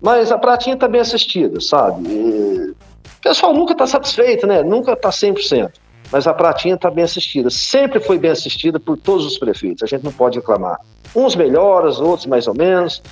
mas 0.00 0.32
a 0.32 0.38
pratinha 0.38 0.74
está 0.74 0.88
bem 0.88 1.00
assistida, 1.00 1.60
sabe? 1.60 2.08
E... 2.08 2.74
O 3.20 3.22
pessoal 3.22 3.52
nunca 3.52 3.72
está 3.72 3.86
satisfeito, 3.86 4.46
né? 4.46 4.62
Nunca 4.62 4.94
está 4.94 5.10
100%. 5.10 5.72
Mas 6.10 6.26
a 6.26 6.32
pratinha 6.32 6.74
está 6.74 6.90
bem 6.90 7.04
assistida. 7.04 7.50
Sempre 7.50 8.00
foi 8.00 8.18
bem 8.18 8.30
assistida 8.30 8.80
por 8.80 8.96
todos 8.96 9.26
os 9.26 9.38
prefeitos. 9.38 9.82
A 9.82 9.86
gente 9.86 10.02
não 10.02 10.12
pode 10.12 10.38
reclamar. 10.38 10.80
Uns 11.14 11.36
melhores, 11.36 12.00
outros 12.00 12.26
mais 12.26 12.48
ou 12.48 12.54
menos. 12.54 13.02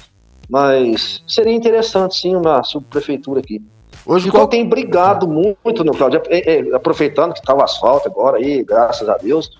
Mas 0.48 1.22
seria 1.28 1.52
interessante, 1.52 2.16
sim, 2.16 2.34
uma 2.34 2.62
subprefeitura 2.62 3.40
aqui. 3.40 3.62
Hoje 4.06 4.30
qual 4.30 4.48
tem 4.48 4.66
brigado 4.66 5.28
muito 5.28 5.84
no 5.84 5.92
Cláudio, 5.92 6.22
é, 6.28 6.58
é, 6.58 6.74
aproveitando 6.74 7.34
que 7.34 7.40
está 7.40 7.54
o 7.54 7.62
asfalto 7.62 8.08
agora 8.08 8.38
aí, 8.38 8.64
graças 8.64 9.06
a 9.06 9.18
Deus, 9.18 9.50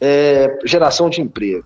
é, 0.00 0.58
geração 0.64 1.10
de 1.10 1.20
emprego. 1.20 1.64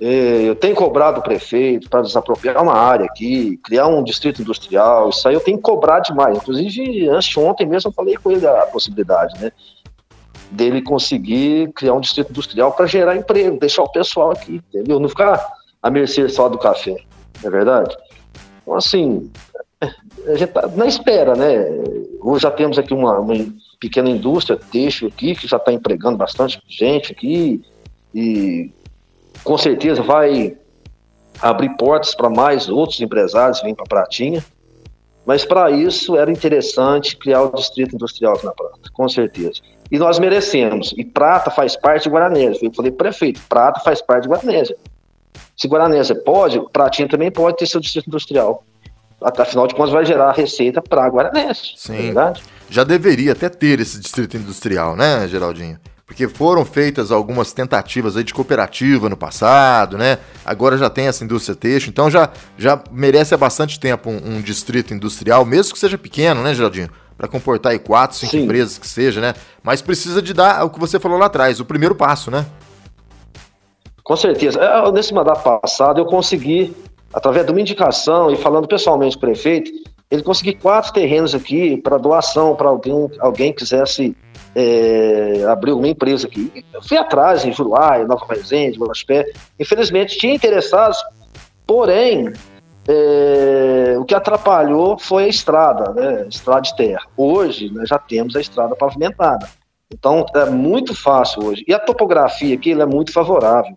É, 0.00 0.48
eu 0.48 0.56
tenho 0.56 0.74
cobrado 0.74 1.20
o 1.20 1.22
prefeito 1.22 1.90
para 1.90 2.00
desapropriar 2.00 2.62
uma 2.62 2.72
área 2.72 3.04
aqui, 3.04 3.58
criar 3.58 3.86
um 3.86 4.02
distrito 4.02 4.40
industrial, 4.40 5.10
isso 5.10 5.28
aí 5.28 5.34
eu 5.34 5.40
tenho 5.40 5.58
que 5.58 5.62
cobrar 5.62 6.00
demais. 6.00 6.38
Inclusive, 6.38 7.06
antes 7.08 7.36
ontem 7.36 7.66
mesmo 7.66 7.90
eu 7.90 7.92
falei 7.92 8.16
com 8.16 8.30
ele 8.30 8.46
a 8.46 8.66
possibilidade, 8.66 9.38
né? 9.38 9.52
Dele 10.50 10.80
conseguir 10.80 11.70
criar 11.74 11.92
um 11.92 12.00
distrito 12.00 12.30
industrial 12.30 12.72
para 12.72 12.86
gerar 12.86 13.14
emprego, 13.14 13.60
deixar 13.60 13.82
o 13.82 13.92
pessoal 13.92 14.30
aqui, 14.30 14.62
entendeu? 14.72 14.98
Não 14.98 15.08
ficar 15.08 15.46
à 15.82 15.90
mercê 15.90 16.26
só 16.30 16.48
do 16.48 16.56
café, 16.56 16.96
não 17.42 17.48
é 17.48 17.50
verdade? 17.50 17.94
Então, 18.62 18.74
assim, 18.74 19.30
a 19.82 20.34
gente 20.34 20.50
tá 20.50 20.66
na 20.68 20.86
espera, 20.86 21.34
né? 21.34 21.66
Hoje 22.20 22.42
já 22.42 22.50
temos 22.50 22.78
aqui 22.78 22.94
uma, 22.94 23.18
uma 23.18 23.34
pequena 23.78 24.08
indústria 24.08 24.58
têxtil 24.58 25.08
aqui, 25.08 25.34
que 25.34 25.46
já 25.46 25.58
está 25.58 25.70
empregando 25.72 26.16
bastante 26.16 26.58
gente 26.66 27.12
aqui, 27.12 27.62
e 28.14 28.70
com 29.44 29.58
certeza 29.58 30.02
vai 30.02 30.56
abrir 31.40 31.70
portas 31.76 32.14
para 32.14 32.28
mais 32.28 32.68
outros 32.68 33.00
empresários 33.00 33.60
virem 33.60 33.74
para 33.74 33.86
Pratinha. 33.86 34.44
Mas 35.24 35.44
para 35.44 35.70
isso 35.70 36.16
era 36.16 36.30
interessante 36.30 37.16
criar 37.16 37.42
o 37.42 37.54
distrito 37.54 37.94
industrial 37.94 38.34
aqui 38.34 38.46
na 38.46 38.52
Prata, 38.52 38.78
com 38.92 39.08
certeza. 39.08 39.60
E 39.90 39.98
nós 39.98 40.18
merecemos. 40.18 40.94
E 40.96 41.04
Prata 41.04 41.50
faz 41.50 41.76
parte 41.76 42.04
de 42.04 42.10
Guaranésia. 42.10 42.66
Eu 42.66 42.72
falei, 42.72 42.90
prefeito, 42.90 43.40
Prata 43.48 43.80
faz 43.80 44.00
parte 44.00 44.22
de 44.22 44.28
Guaranésia. 44.28 44.76
Se 45.56 45.68
Guaranésia 45.68 46.14
pode, 46.14 46.60
Pratinha 46.72 47.08
também 47.08 47.30
pode 47.30 47.58
ter 47.58 47.66
seu 47.66 47.80
distrito 47.80 48.08
industrial 48.08 48.64
afinal 49.22 49.66
de 49.66 49.74
contas 49.74 49.92
vai 49.92 50.04
gerar 50.04 50.32
receita 50.32 50.80
para 50.80 51.04
a 51.04 51.08
Guaranense. 51.08 51.72
Sim. 51.76 52.10
É 52.10 52.32
Já 52.68 52.84
deveria 52.84 53.32
até 53.32 53.48
ter 53.48 53.80
esse 53.80 54.00
distrito 54.00 54.36
industrial, 54.36 54.96
né, 54.96 55.26
Geraldinho? 55.28 55.78
Porque 56.10 56.26
foram 56.26 56.64
feitas 56.64 57.12
algumas 57.12 57.52
tentativas 57.52 58.16
aí 58.16 58.24
de 58.24 58.34
cooperativa 58.34 59.08
no 59.08 59.16
passado, 59.16 59.96
né? 59.96 60.18
Agora 60.44 60.76
já 60.76 60.90
tem 60.90 61.06
essa 61.06 61.22
indústria 61.22 61.54
têxtil, 61.54 61.90
então 61.90 62.10
já, 62.10 62.28
já 62.58 62.82
merece 62.90 63.32
há 63.32 63.36
bastante 63.36 63.78
tempo 63.78 64.10
um, 64.10 64.38
um 64.38 64.42
distrito 64.42 64.92
industrial, 64.92 65.44
mesmo 65.44 65.72
que 65.72 65.78
seja 65.78 65.96
pequeno, 65.96 66.42
né, 66.42 66.52
Geraldinho? 66.52 66.90
Para 67.16 67.28
comportar 67.28 67.70
aí 67.70 67.78
quatro, 67.78 68.16
cinco 68.16 68.32
Sim. 68.32 68.42
empresas 68.42 68.76
que 68.76 68.88
seja, 68.88 69.20
né? 69.20 69.34
Mas 69.62 69.82
precisa 69.82 70.20
de 70.20 70.34
dar 70.34 70.64
o 70.64 70.70
que 70.70 70.80
você 70.80 70.98
falou 70.98 71.16
lá 71.16 71.26
atrás, 71.26 71.60
o 71.60 71.64
primeiro 71.64 71.94
passo, 71.94 72.28
né? 72.28 72.44
Com 74.02 74.16
certeza. 74.16 74.60
É, 74.60 74.90
nesse 74.90 75.14
mandato 75.14 75.44
passado 75.60 76.00
eu 76.00 76.06
consegui 76.06 76.74
através 77.14 77.46
de 77.46 77.52
uma 77.52 77.60
indicação 77.60 78.32
e 78.32 78.36
falando 78.36 78.66
pessoalmente 78.66 79.16
com 79.16 79.24
o 79.24 79.28
prefeito, 79.28 79.70
ele 80.10 80.24
conseguiu 80.24 80.56
quatro 80.60 80.92
terrenos 80.92 81.36
aqui 81.36 81.76
para 81.76 81.98
doação, 81.98 82.56
para 82.56 82.68
alguém, 82.68 83.08
alguém 83.20 83.52
quisesse 83.52 84.16
é, 84.54 85.44
abrir 85.48 85.72
uma 85.72 85.88
empresa 85.88 86.26
aqui. 86.26 86.64
Eu 86.72 86.82
fui 86.82 86.96
atrás 86.96 87.44
em 87.44 87.52
Juruá, 87.52 88.00
em 88.00 88.06
Nova 88.06 88.26
Resende, 88.28 88.78
Guaspé. 88.78 89.30
Infelizmente 89.58 90.18
tinha 90.18 90.34
interessados, 90.34 90.98
porém 91.66 92.32
é, 92.88 93.96
o 93.98 94.04
que 94.04 94.14
atrapalhou 94.14 94.98
foi 94.98 95.24
a 95.24 95.28
estrada, 95.28 95.92
né, 95.92 96.26
estrada 96.28 96.62
de 96.62 96.76
terra. 96.76 97.02
Hoje 97.16 97.70
nós 97.72 97.88
já 97.88 97.98
temos 97.98 98.36
a 98.36 98.40
estrada 98.40 98.74
pavimentada. 98.74 99.48
Então 99.92 100.24
é 100.34 100.46
muito 100.46 100.94
fácil 100.94 101.44
hoje. 101.44 101.64
E 101.66 101.74
a 101.74 101.78
topografia 101.78 102.54
aqui 102.54 102.72
é 102.72 102.86
muito 102.86 103.12
favorável 103.12 103.76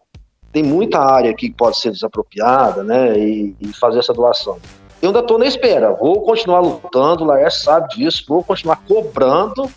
tem 0.54 0.62
muita 0.62 1.00
área 1.00 1.32
aqui 1.32 1.50
que 1.50 1.56
pode 1.56 1.80
ser 1.80 1.92
desapropriada, 1.92 2.84
né, 2.84 3.18
e, 3.18 3.56
e 3.60 3.74
fazer 3.74 4.00
essa 4.00 4.14
doação. 4.14 4.60
Eu 5.02 5.10
ainda 5.10 5.20
estou 5.20 5.38
na 5.38 5.48
espera, 5.48 5.92
vou 5.92 6.22
continuar 6.22 6.60
lutando, 6.60 7.24
o 7.24 7.28
Laércio 7.28 7.64
sabe 7.64 7.90
disso, 7.96 8.24
vou 8.30 8.44
continuar 8.44 8.78
cobrando 8.88 9.68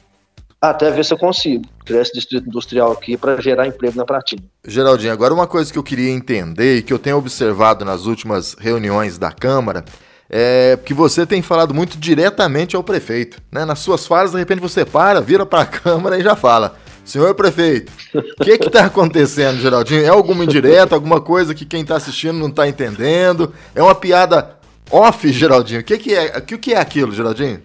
até 0.70 0.90
ver 0.90 1.04
se 1.04 1.12
eu 1.12 1.18
consigo 1.18 1.64
criar 1.84 2.02
esse 2.02 2.12
distrito 2.12 2.48
industrial 2.48 2.92
aqui 2.92 3.16
para 3.16 3.40
gerar 3.40 3.66
emprego 3.66 3.96
na 3.96 4.04
Pratinha. 4.04 4.42
Geraldinho, 4.66 5.12
agora 5.12 5.32
uma 5.32 5.46
coisa 5.46 5.72
que 5.72 5.78
eu 5.78 5.82
queria 5.82 6.10
entender 6.10 6.78
e 6.78 6.82
que 6.82 6.92
eu 6.92 6.98
tenho 6.98 7.16
observado 7.16 7.84
nas 7.84 8.06
últimas 8.06 8.54
reuniões 8.58 9.18
da 9.18 9.30
Câmara 9.30 9.84
é 10.28 10.78
que 10.84 10.92
você 10.92 11.24
tem 11.24 11.40
falado 11.40 11.72
muito 11.72 11.96
diretamente 11.96 12.74
ao 12.74 12.82
prefeito. 12.82 13.40
Né? 13.50 13.64
Nas 13.64 13.78
suas 13.78 14.06
falas, 14.06 14.32
de 14.32 14.38
repente 14.38 14.60
você 14.60 14.84
para, 14.84 15.20
vira 15.20 15.46
para 15.46 15.62
a 15.62 15.66
Câmara 15.66 16.18
e 16.18 16.22
já 16.22 16.34
fala. 16.34 16.76
Senhor 17.04 17.32
prefeito, 17.36 17.92
o 18.12 18.44
que 18.44 18.50
está 18.50 18.86
acontecendo, 18.86 19.60
Geraldinho? 19.60 20.02
É 20.02 20.08
alguma 20.08 20.42
indireta, 20.42 20.96
alguma 20.96 21.20
coisa 21.20 21.54
que 21.54 21.64
quem 21.64 21.82
está 21.82 21.94
assistindo 21.94 22.36
não 22.36 22.48
está 22.48 22.66
entendendo? 22.66 23.54
É 23.76 23.80
uma 23.80 23.94
piada 23.94 24.56
off, 24.90 25.30
Geraldinho? 25.32 25.82
O 25.82 25.84
que, 25.84 25.98
que, 25.98 26.12
é, 26.12 26.36
o 26.38 26.42
que 26.42 26.74
é 26.74 26.80
aquilo, 26.80 27.12
Geraldinho? 27.12 27.62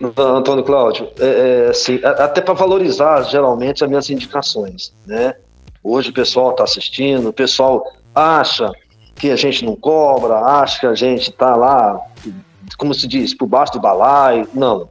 Antônio 0.00 0.62
Cláudio, 0.62 1.08
é, 1.18 1.66
é, 1.66 1.70
assim, 1.70 1.98
até 2.04 2.40
para 2.40 2.52
valorizar 2.52 3.22
geralmente 3.22 3.82
as 3.82 3.88
minhas 3.88 4.10
indicações, 4.10 4.92
né? 5.06 5.34
Hoje 5.82 6.10
o 6.10 6.12
pessoal 6.12 6.50
está 6.50 6.64
assistindo, 6.64 7.28
o 7.28 7.32
pessoal 7.32 7.82
acha 8.14 8.70
que 9.14 9.30
a 9.30 9.36
gente 9.36 9.64
não 9.64 9.74
cobra, 9.74 10.38
acha 10.38 10.80
que 10.80 10.86
a 10.86 10.94
gente 10.94 11.30
está 11.30 11.56
lá, 11.56 11.98
como 12.76 12.92
se 12.92 13.06
diz, 13.06 13.32
por 13.32 13.46
baixo 13.46 13.72
do 13.72 13.80
balaio. 13.80 14.46
Não, 14.52 14.88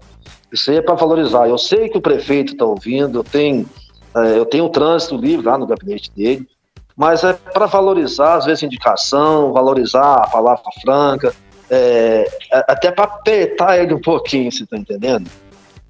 isso 0.52 0.72
aí 0.72 0.78
é 0.78 0.82
para 0.82 0.96
valorizar. 0.96 1.48
Eu 1.48 1.58
sei 1.58 1.90
que 1.90 1.98
o 1.98 2.02
prefeito 2.02 2.54
está 2.54 2.66
ouvindo, 2.66 3.20
eu 3.20 3.24
tenho, 3.24 3.70
é, 4.16 4.38
eu 4.40 4.46
tenho 4.46 4.66
o 4.66 4.70
trânsito 4.70 5.18
livre 5.18 5.46
lá 5.46 5.58
no 5.58 5.68
gabinete 5.68 6.10
dele, 6.16 6.48
mas 6.96 7.24
é 7.24 7.34
para 7.34 7.66
valorizar, 7.66 8.36
às 8.36 8.46
vezes, 8.46 8.64
indicação, 8.64 9.52
valorizar 9.52 10.16
a 10.16 10.28
palavra 10.28 10.64
franca, 10.82 11.36
é, 11.70 12.26
até 12.68 12.92
para 12.92 13.06
apertar 13.06 13.78
ele 13.78 13.94
um 13.94 14.02
pouquinho, 14.02 14.52
você 14.52 14.64
está 14.64 14.78
entendendo? 14.78 15.30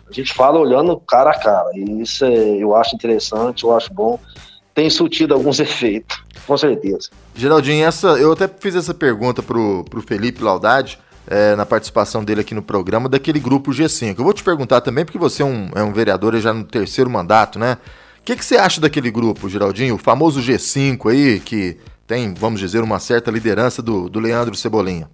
A 0.10 0.14
gente 0.14 0.34
fala 0.34 0.60
olhando 0.60 0.98
cara 0.98 1.32
a 1.32 1.40
cara, 1.40 1.70
e 1.74 2.02
isso 2.02 2.24
é, 2.24 2.58
eu 2.58 2.76
acho 2.76 2.96
interessante, 2.96 3.64
eu 3.64 3.76
acho 3.76 3.94
bom. 3.94 4.20
Tem 4.74 4.90
surtido 4.90 5.34
alguns 5.34 5.60
efeitos, 5.62 6.18
com 6.46 6.58
certeza. 6.58 7.10
Geraldinho, 7.34 7.86
essa, 7.86 8.08
eu 8.10 8.32
até 8.32 8.48
fiz 8.48 8.76
essa 8.76 8.94
pergunta 8.94 9.42
pro, 9.42 9.84
pro 9.90 10.02
Felipe 10.02 10.44
Laudade, 10.44 11.00
é, 11.28 11.56
na 11.56 11.66
participação 11.66 12.24
dele 12.24 12.42
aqui 12.42 12.54
no 12.54 12.62
programa 12.62 13.10
daquele 13.10 13.40
grupo 13.40 13.72
G5. 13.72 14.16
Eu 14.18 14.24
vou 14.24 14.34
te 14.34 14.44
perguntar 14.44 14.82
também, 14.82 15.04
porque 15.04 15.18
você 15.18 15.42
é 15.42 15.46
um, 15.46 15.70
é 15.76 15.84
um 15.84 15.92
vereador 15.92 16.38
já 16.38 16.54
no 16.54 16.64
terceiro 16.64 17.10
mandato, 17.10 17.58
né? 17.58 17.78
O 18.20 18.24
que, 18.26 18.36
que 18.36 18.46
você 18.46 18.58
acha 18.58 18.82
daquele 18.82 19.12
grupo, 19.12 19.50
Geraldinho? 19.50 19.96
O 19.96 20.00
famoso 20.00 20.40
G5 20.40 21.12
aí, 21.12 21.40
que 21.40 21.78
tem, 22.08 22.34
vamos 22.34 22.60
dizer, 22.60 22.82
uma 22.82 23.00
certa 23.00 23.32
liderança 23.32 23.82
do, 23.82 24.10
do 24.10 24.20
Leandro 24.20 24.56
Cebolinha. 24.56 25.10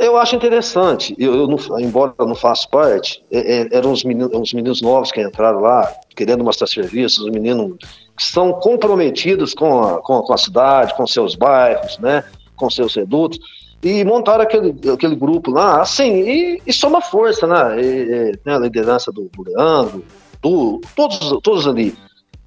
Eu 0.00 0.16
acho 0.16 0.36
interessante, 0.36 1.14
eu, 1.18 1.34
eu 1.34 1.46
não, 1.46 1.58
embora 1.80 2.14
eu 2.18 2.26
não 2.26 2.34
faça 2.34 2.66
parte, 2.68 3.22
é, 3.30 3.62
é, 3.62 3.68
eram 3.72 3.92
os 3.92 4.04
meninos, 4.04 4.30
os 4.32 4.52
meninos 4.52 4.80
novos 4.80 5.10
que 5.10 5.20
entraram 5.20 5.60
lá, 5.60 5.92
querendo 6.16 6.44
mostrar 6.44 6.66
serviços, 6.66 7.24
os 7.24 7.30
meninos 7.30 7.76
que 8.16 8.24
são 8.24 8.52
comprometidos 8.52 9.54
com 9.54 9.82
a, 9.82 10.00
com 10.00 10.22
com 10.22 10.32
a 10.32 10.38
cidade, 10.38 10.94
com 10.94 11.06
seus 11.06 11.34
bairros, 11.34 11.98
né, 11.98 12.24
com 12.56 12.70
seus 12.70 12.94
redutos, 12.94 13.38
e 13.82 14.04
montaram 14.04 14.44
aquele, 14.44 14.74
aquele 14.92 15.16
grupo 15.16 15.50
lá, 15.50 15.80
assim, 15.80 16.12
e, 16.12 16.62
e 16.64 16.72
soma 16.72 17.00
força, 17.00 17.46
né? 17.48 17.82
E, 17.82 17.84
e, 17.84 18.32
né? 18.44 18.54
A 18.54 18.58
liderança 18.58 19.10
do, 19.10 19.28
do 19.34 19.42
Leandro, 19.42 20.04
do, 20.40 20.80
todos, 20.94 21.18
todos 21.42 21.66
ali. 21.66 21.92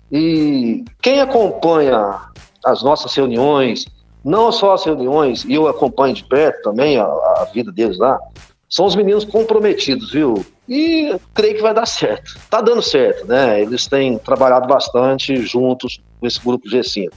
E 0.10 0.86
quem 1.02 1.20
acompanha 1.20 2.22
as 2.64 2.82
nossas 2.82 3.14
reuniões, 3.14 3.86
não 4.26 4.52
só 4.52 4.74
as 4.74 4.84
reuniões, 4.84 5.46
e 5.46 5.54
eu 5.54 5.68
acompanho 5.68 6.16
de 6.16 6.24
perto 6.24 6.64
também 6.64 6.98
a, 6.98 7.06
a 7.06 7.48
vida 7.54 7.72
deles 7.72 8.00
lá, 8.00 8.20
são 8.68 8.86
os 8.86 8.96
meninos 8.96 9.24
comprometidos, 9.24 10.12
viu? 10.12 10.44
E 10.68 11.16
creio 11.34 11.56
que 11.56 11.62
vai 11.62 11.74
dar 11.74 11.86
certo. 11.86 12.38
Tá 12.50 12.60
dando 12.60 12.82
certo, 12.82 13.28
né? 13.28 13.62
Eles 13.62 13.86
têm 13.86 14.18
trabalhado 14.18 14.68
bastante 14.68 15.38
juntos 15.38 16.02
com 16.20 16.26
esse 16.26 16.44
grupo 16.44 16.68
G5. 16.68 17.12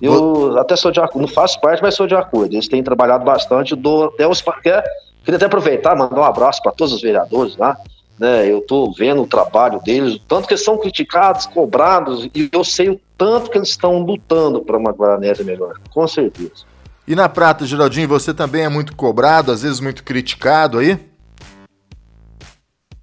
Eu 0.00 0.58
até 0.58 0.74
sou 0.74 0.90
de 0.90 0.98
acordo, 0.98 1.26
não 1.26 1.28
faço 1.28 1.60
parte, 1.60 1.82
mas 1.82 1.94
sou 1.94 2.06
de 2.06 2.14
acordo. 2.14 2.54
Eles 2.54 2.68
têm 2.68 2.82
trabalhado 2.82 3.24
bastante, 3.24 3.76
dou 3.76 4.06
até 4.06 4.26
os. 4.26 4.42
Queria 4.42 5.36
até 5.36 5.44
aproveitar, 5.44 5.94
mandar 5.94 6.20
um 6.20 6.24
abraço 6.24 6.62
para 6.62 6.72
todos 6.72 6.94
os 6.94 7.02
vereadores 7.02 7.56
lá. 7.56 7.74
Né, 7.74 7.84
eu 8.20 8.58
estou 8.58 8.92
vendo 8.92 9.22
o 9.22 9.26
trabalho 9.26 9.80
deles, 9.80 10.14
o 10.14 10.18
tanto 10.20 10.46
que 10.46 10.54
eles 10.54 10.64
são 10.64 10.78
criticados, 10.78 11.46
cobrados, 11.46 12.28
e 12.34 12.48
eu 12.52 12.62
sei 12.62 12.90
o 12.90 13.00
tanto 13.18 13.50
que 13.50 13.58
eles 13.58 13.70
estão 13.70 13.98
lutando 13.98 14.62
para 14.62 14.76
uma 14.76 14.92
Guaranésia 14.92 15.44
melhor, 15.44 15.78
com 15.90 16.06
certeza. 16.06 16.64
E 17.06 17.14
na 17.14 17.28
prata, 17.28 17.66
Geraldinho, 17.66 18.08
você 18.08 18.32
também 18.32 18.62
é 18.62 18.68
muito 18.68 18.96
cobrado, 18.96 19.52
às 19.52 19.62
vezes 19.62 19.80
muito 19.80 20.02
criticado 20.02 20.78
aí? 20.78 20.98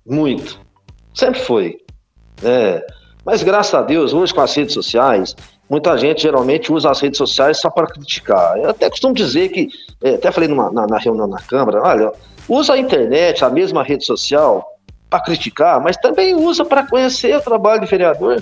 Muito. 0.06 0.60
Sempre 1.14 1.40
foi. 1.42 1.78
É. 2.44 2.84
Mas 3.24 3.44
graças 3.44 3.74
a 3.74 3.84
Deus, 3.84 4.14
hoje 4.14 4.34
com 4.34 4.42
as 4.42 4.56
redes 4.56 4.74
sociais, 4.74 5.36
muita 5.70 5.96
gente 5.98 6.24
geralmente 6.24 6.72
usa 6.74 6.90
as 6.90 7.00
redes 7.00 7.18
sociais 7.18 7.60
só 7.60 7.70
para 7.70 7.86
criticar. 7.86 8.58
Eu 8.58 8.70
até 8.72 8.90
costumo 8.90 9.14
dizer 9.14 9.50
que, 9.50 9.70
é, 10.04 10.16
até 10.16 10.32
falei 10.32 10.50
numa, 10.50 10.72
na, 10.72 10.88
na, 10.88 10.98
reunião 10.98 11.28
na 11.28 11.40
Câmara, 11.40 11.82
olha, 11.84 12.12
usa 12.50 12.74
a 12.74 12.78
internet, 12.78 13.46
a 13.46 13.50
mesma 13.50 13.84
rede 13.84 14.04
social, 14.04 14.66
para 15.12 15.20
criticar, 15.20 15.82
mas 15.82 15.98
também 15.98 16.34
usa 16.34 16.64
para 16.64 16.88
conhecer 16.88 17.36
o 17.36 17.42
trabalho 17.42 17.82
de 17.82 17.88
vereador. 17.88 18.42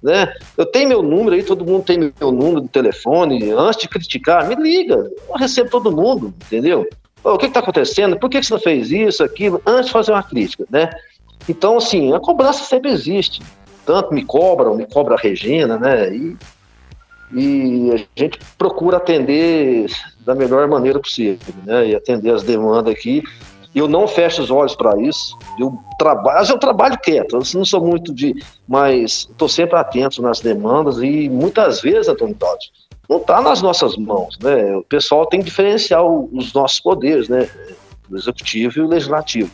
Né? 0.00 0.32
Eu 0.56 0.64
tenho 0.64 0.88
meu 0.88 1.02
número 1.02 1.34
aí, 1.34 1.42
todo 1.42 1.64
mundo 1.64 1.82
tem 1.84 1.98
meu 1.98 2.30
número 2.30 2.60
de 2.60 2.68
telefone. 2.68 3.50
Antes 3.50 3.80
de 3.80 3.88
criticar, 3.88 4.46
me 4.46 4.54
liga. 4.54 5.10
Eu 5.28 5.34
recebo 5.34 5.68
todo 5.68 5.90
mundo, 5.90 6.32
entendeu? 6.46 6.88
o 7.24 7.38
que 7.38 7.46
está 7.46 7.60
acontecendo? 7.60 8.18
Por 8.18 8.28
que, 8.28 8.38
que 8.38 8.46
você 8.46 8.52
não 8.52 8.60
fez 8.60 8.92
isso, 8.92 9.24
aquilo? 9.24 9.60
Antes 9.66 9.86
de 9.86 9.92
fazer 9.92 10.12
uma 10.12 10.22
crítica, 10.22 10.64
né? 10.70 10.90
Então, 11.48 11.78
assim, 11.78 12.12
a 12.12 12.20
cobrança 12.20 12.62
sempre 12.64 12.90
existe. 12.90 13.42
Tanto 13.84 14.12
me 14.12 14.24
cobram, 14.24 14.76
me 14.76 14.86
cobra 14.86 15.14
a 15.14 15.18
Regina, 15.18 15.78
né? 15.78 16.14
E, 16.14 16.36
e 17.32 17.90
a 17.92 18.20
gente 18.20 18.38
procura 18.58 18.98
atender 18.98 19.90
da 20.20 20.34
melhor 20.34 20.68
maneira 20.68 21.00
possível, 21.00 21.54
né? 21.64 21.88
E 21.88 21.94
atender 21.94 22.30
as 22.30 22.42
demandas 22.42 22.92
aqui. 22.92 23.22
Eu 23.74 23.88
não 23.88 24.06
fecho 24.06 24.40
os 24.40 24.50
olhos 24.50 24.76
para 24.76 25.00
isso. 25.00 25.36
Eu 25.58 25.76
trabalho, 25.98 26.46
eu 26.48 26.58
trabalho 26.58 26.98
quieto. 26.98 27.36
Eu 27.36 27.42
não 27.54 27.64
sou 27.64 27.84
muito 27.84 28.14
de, 28.14 28.34
mas 28.68 29.28
estou 29.30 29.48
sempre 29.48 29.76
atento 29.76 30.22
nas 30.22 30.40
demandas 30.40 30.98
e 31.02 31.28
muitas 31.28 31.80
vezes, 31.80 32.08
Antônio 32.08 32.36
Totti, 32.36 32.70
não 33.08 33.18
está 33.18 33.40
nas 33.40 33.60
nossas 33.60 33.96
mãos, 33.96 34.38
né? 34.40 34.76
O 34.76 34.82
pessoal 34.82 35.26
tem 35.26 35.40
que 35.40 35.46
diferenciar 35.46 36.04
os 36.04 36.52
nossos 36.52 36.80
poderes, 36.80 37.28
né? 37.28 37.48
O 38.10 38.16
executivo 38.16 38.78
e 38.78 38.82
o 38.82 38.88
legislativo. 38.88 39.50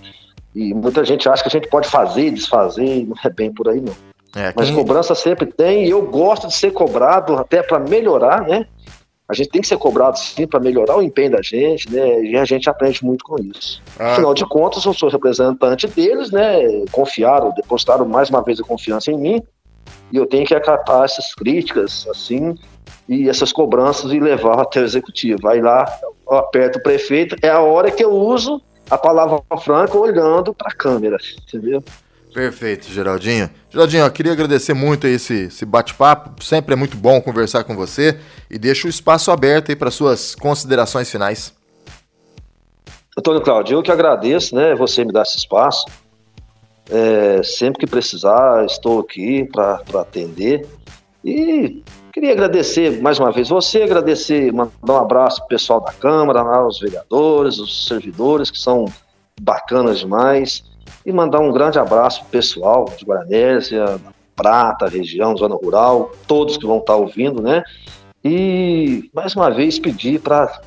E 0.55 0.75
muita 0.75 1.05
gente 1.05 1.29
acha 1.29 1.43
que 1.43 1.49
a 1.49 1.61
gente 1.61 1.69
pode 1.69 1.89
fazer 1.89 2.27
e 2.27 2.31
desfazer, 2.31 3.07
não 3.07 3.17
é 3.25 3.31
bem 3.31 3.53
por 3.53 3.69
aí 3.69 3.81
não. 3.81 3.95
É, 4.35 4.53
Mas 4.55 4.71
cobrança 4.71 5.15
sempre 5.15 5.47
tem, 5.47 5.87
e 5.87 5.91
eu 5.91 6.03
gosto 6.03 6.47
de 6.47 6.55
ser 6.55 6.73
cobrado 6.73 7.37
até 7.37 7.63
para 7.63 7.81
melhorar, 7.81 8.43
né? 8.43 8.67
A 9.31 9.35
gente 9.35 9.49
tem 9.49 9.61
que 9.61 9.69
ser 9.69 9.79
cobrado 9.79 10.19
sim 10.19 10.45
para 10.45 10.59
melhorar 10.59 10.97
o 10.97 11.03
empenho 11.03 11.31
da 11.31 11.41
gente, 11.41 11.89
né? 11.89 12.25
E 12.25 12.37
a 12.37 12.45
gente 12.45 12.69
aprende 12.69 13.05
muito 13.05 13.25
com 13.25 13.39
isso. 13.39 13.81
Ah. 13.97 14.15
Afinal 14.15 14.35
de 14.35 14.45
contas, 14.45 14.85
eu 14.85 14.93
sou 14.93 15.09
representante 15.09 15.87
deles, 15.87 16.33
né? 16.33 16.85
Confiaram, 16.91 17.53
depositaram 17.55 18.05
mais 18.05 18.29
uma 18.29 18.43
vez 18.43 18.59
a 18.59 18.65
confiança 18.65 19.13
em 19.13 19.17
mim, 19.17 19.41
e 20.11 20.17
eu 20.17 20.27
tenho 20.27 20.45
que 20.45 20.53
acatar 20.53 21.05
essas 21.05 21.33
críticas, 21.33 22.09
assim, 22.11 22.59
e 23.09 23.29
essas 23.29 23.53
cobranças 23.53 24.11
e 24.11 24.19
levar 24.19 24.61
até 24.61 24.81
o 24.81 24.85
executivo. 24.85 25.47
Aí 25.47 25.61
lá, 25.61 25.87
eu 26.29 26.37
aperto 26.37 26.81
o 26.81 26.83
prefeito, 26.83 27.37
é 27.41 27.49
a 27.49 27.61
hora 27.61 27.89
que 27.93 28.03
eu 28.03 28.11
uso 28.11 28.61
a 28.91 28.99
palavra 28.99 29.41
franca 29.63 29.97
olhando 29.97 30.53
para 30.53 30.71
a 30.71 30.75
câmera, 30.75 31.19
entendeu? 31.47 31.85
Perfeito, 32.33 32.89
Geraldinho. 32.91 33.51
Geraldinho, 33.69 34.05
eu 34.05 34.11
queria 34.11 34.33
agradecer 34.33 34.75
muito 34.75 35.07
esse, 35.07 35.45
esse 35.45 35.65
bate-papo. 35.65 36.43
Sempre 36.43 36.75
é 36.75 36.77
muito 36.77 36.97
bom 36.97 37.21
conversar 37.21 37.65
com 37.65 37.75
você 37.75 38.19
e 38.51 38.59
deixo 38.59 38.87
o 38.87 38.91
espaço 38.91 39.31
aberto 39.31 39.71
aí 39.71 39.77
para 39.77 39.91
suas 39.91 40.35
considerações 40.35 41.11
finais. 41.11 41.53
Antônio 43.19 43.41
Cláudio, 43.43 43.79
eu 43.79 43.83
que 43.83 43.91
agradeço, 43.91 44.55
né? 44.55 44.75
Você 44.77 45.05
me 45.05 45.13
dar 45.13 45.23
esse 45.23 45.39
espaço. 45.39 45.87
É, 46.89 47.43
sempre 47.43 47.81
que 47.81 47.87
precisar, 47.87 48.65
estou 48.65 49.01
aqui 49.01 49.49
para 49.53 49.83
atender. 50.01 50.67
E 51.25 51.83
Queria 52.13 52.33
agradecer 52.33 53.01
mais 53.01 53.21
uma 53.21 53.31
vez 53.31 53.49
você, 53.49 53.83
agradecer, 53.83 54.53
mandar 54.53 54.73
um 54.85 54.97
abraço 54.97 55.39
pro 55.41 55.49
pessoal 55.49 55.81
da 55.81 55.93
Câmara, 55.93 56.41
aos 56.41 56.81
vereadores, 56.81 57.59
os 57.59 57.87
servidores, 57.87 58.51
que 58.51 58.59
são 58.59 58.87
bacanas 59.41 60.01
demais, 60.01 60.65
e 61.05 61.13
mandar 61.13 61.41
um 61.41 61.53
grande 61.53 61.79
abraço 61.79 62.21
pro 62.23 62.31
pessoal 62.31 62.87
de 62.97 63.05
Guaranésia, 63.05 64.01
Prata, 64.37 64.89
região, 64.89 65.37
zona 65.37 65.55
rural, 65.55 66.13
todos 66.27 66.57
que 66.57 66.67
vão 66.67 66.79
estar 66.79 66.97
ouvindo, 66.97 67.43
né? 67.43 67.63
E 68.25 69.11
mais 69.13 69.35
uma 69.35 69.51
vez 69.51 69.79
pedir 69.79 70.21
para 70.21 70.61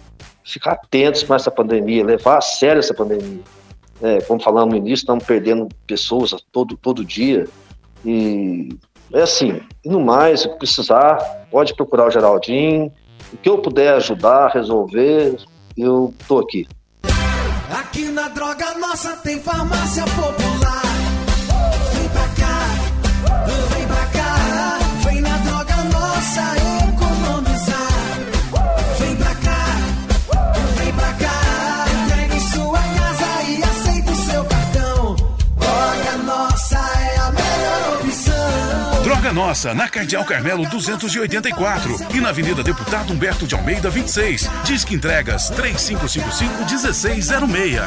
ficar 0.43 0.73
atentos 0.73 1.23
com 1.23 1.33
essa 1.33 1.49
pandemia, 1.49 2.05
levar 2.05 2.37
a 2.37 2.41
sério 2.41 2.79
essa 2.79 2.93
pandemia. 2.93 3.41
É, 4.01 4.21
como 4.21 4.41
falamos 4.41 4.73
no 4.73 4.77
início, 4.77 5.03
estamos 5.03 5.23
perdendo 5.23 5.67
pessoas 5.87 6.35
todo, 6.51 6.75
todo 6.77 7.05
dia. 7.05 7.47
E 8.05 8.69
é 9.13 9.21
assim, 9.21 9.61
e 9.83 9.89
no 9.89 10.01
mais, 10.01 10.41
se 10.41 10.49
precisar, 10.57 11.17
pode 11.49 11.75
procurar 11.75 12.07
o 12.07 12.11
Geraldinho. 12.11 12.91
O 13.31 13.37
que 13.37 13.49
eu 13.49 13.59
puder 13.59 13.93
ajudar, 13.95 14.51
resolver, 14.51 15.37
eu 15.77 16.13
tô 16.27 16.39
aqui. 16.39 16.67
Aqui 17.79 18.05
na 18.11 18.27
Droga 18.27 18.77
Nossa 18.77 19.17
tem 19.17 19.41
farmácia 19.41 20.03
popular. 20.05 20.62
Nossa, 39.33 39.73
na 39.73 39.89
Cardeal 39.89 40.23
Carmelo 40.25 40.69
284 40.69 41.97
e 42.13 42.21
na 42.21 42.29
Avenida 42.29 42.61
Deputado 42.61 43.11
Humberto 43.11 43.47
de 43.47 43.55
Almeida 43.55 43.89
26. 43.89 44.47
Disque 44.63 44.93
entregas 44.93 45.51
3555-1606. 45.51 47.79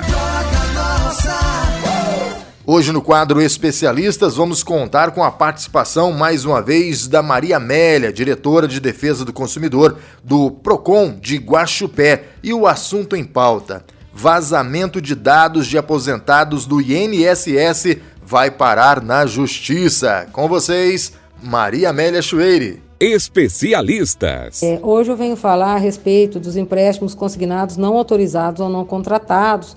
Hoje 2.66 2.90
no 2.90 3.00
quadro 3.00 3.40
Especialistas 3.40 4.34
vamos 4.34 4.64
contar 4.64 5.12
com 5.12 5.22
a 5.22 5.30
participação 5.30 6.10
mais 6.10 6.44
uma 6.44 6.60
vez 6.60 7.06
da 7.06 7.22
Maria 7.22 7.58
Amélia, 7.58 8.12
diretora 8.12 8.66
de 8.66 8.80
Defesa 8.80 9.24
do 9.24 9.32
Consumidor 9.32 10.00
do 10.24 10.50
Procon 10.50 11.16
de 11.16 11.36
Guaxupé, 11.36 12.24
e 12.42 12.52
o 12.52 12.66
assunto 12.66 13.14
em 13.14 13.22
pauta: 13.22 13.84
vazamento 14.12 15.00
de 15.00 15.14
dados 15.14 15.68
de 15.68 15.78
aposentados 15.78 16.66
do 16.66 16.80
INSS 16.80 17.98
vai 18.20 18.50
parar 18.50 19.00
na 19.00 19.26
justiça. 19.26 20.26
Com 20.32 20.48
vocês, 20.48 21.12
Maria 21.42 21.90
Amélia 21.90 22.22
Chueire. 22.22 22.82
Especialistas. 22.98 24.62
É, 24.62 24.80
hoje 24.82 25.10
eu 25.10 25.16
venho 25.16 25.36
falar 25.36 25.74
a 25.74 25.78
respeito 25.78 26.40
dos 26.40 26.56
empréstimos 26.56 27.14
consignados 27.14 27.76
não 27.76 27.96
autorizados 27.96 28.60
ou 28.60 28.70
não 28.70 28.86
contratados 28.86 29.76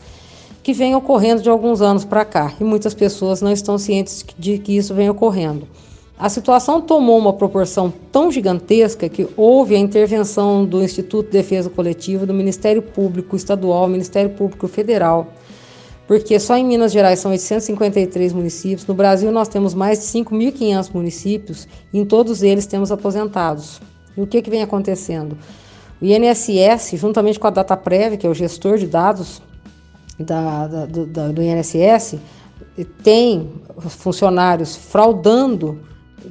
que 0.63 0.71
vem 0.71 0.95
ocorrendo 0.95 1.41
de 1.41 1.49
alguns 1.49 1.81
anos 1.81 2.05
para 2.05 2.23
cá 2.23 2.53
e 2.59 2.63
muitas 2.63 2.93
pessoas 2.93 3.41
não 3.41 3.51
estão 3.51 3.77
cientes 3.77 4.25
de 4.37 4.57
que 4.57 4.77
isso 4.77 4.93
vem 4.93 5.09
ocorrendo. 5.09 5.67
A 6.17 6.29
situação 6.29 6.81
tomou 6.81 7.17
uma 7.17 7.33
proporção 7.33 7.93
tão 8.11 8.31
gigantesca 8.31 9.07
que 9.09 9.27
houve 9.35 9.75
a 9.75 9.79
intervenção 9.79 10.65
do 10.65 10.83
Instituto 10.83 11.27
de 11.27 11.31
Defesa 11.33 11.69
Coletiva, 11.69 12.25
do 12.25 12.33
Ministério 12.33 12.81
Público 12.81 13.35
Estadual, 13.35 13.87
Ministério 13.87 14.29
Público 14.29 14.67
Federal, 14.67 15.33
porque 16.09 16.39
só 16.39 16.57
em 16.57 16.65
Minas 16.65 16.91
Gerais 16.91 17.19
são 17.19 17.29
853 17.29 18.33
municípios, 18.33 18.87
no 18.87 18.95
Brasil 18.95 19.31
nós 19.31 19.47
temos 19.47 19.75
mais 19.75 19.99
de 19.99 20.05
5.500 20.05 20.89
municípios 20.91 21.67
e 21.93 21.99
em 21.99 22.03
todos 22.03 22.41
eles 22.41 22.65
temos 22.65 22.91
aposentados. 22.91 23.79
E 24.17 24.21
o 24.23 24.25
que, 24.25 24.41
que 24.41 24.49
vem 24.49 24.63
acontecendo? 24.63 25.37
O 26.01 26.05
INSS, 26.05 26.93
juntamente 26.95 27.39
com 27.39 27.45
a 27.45 27.51
DataPrev, 27.51 28.17
que 28.17 28.25
é 28.25 28.29
o 28.29 28.33
gestor 28.33 28.79
de 28.79 28.87
dados 28.87 29.39
da, 30.19 30.65
da, 30.65 30.85
do, 30.87 31.05
da, 31.05 31.27
do 31.27 31.43
INSS, 31.43 32.15
tem 33.03 33.47
funcionários 33.87 34.75
fraudando 34.75 35.79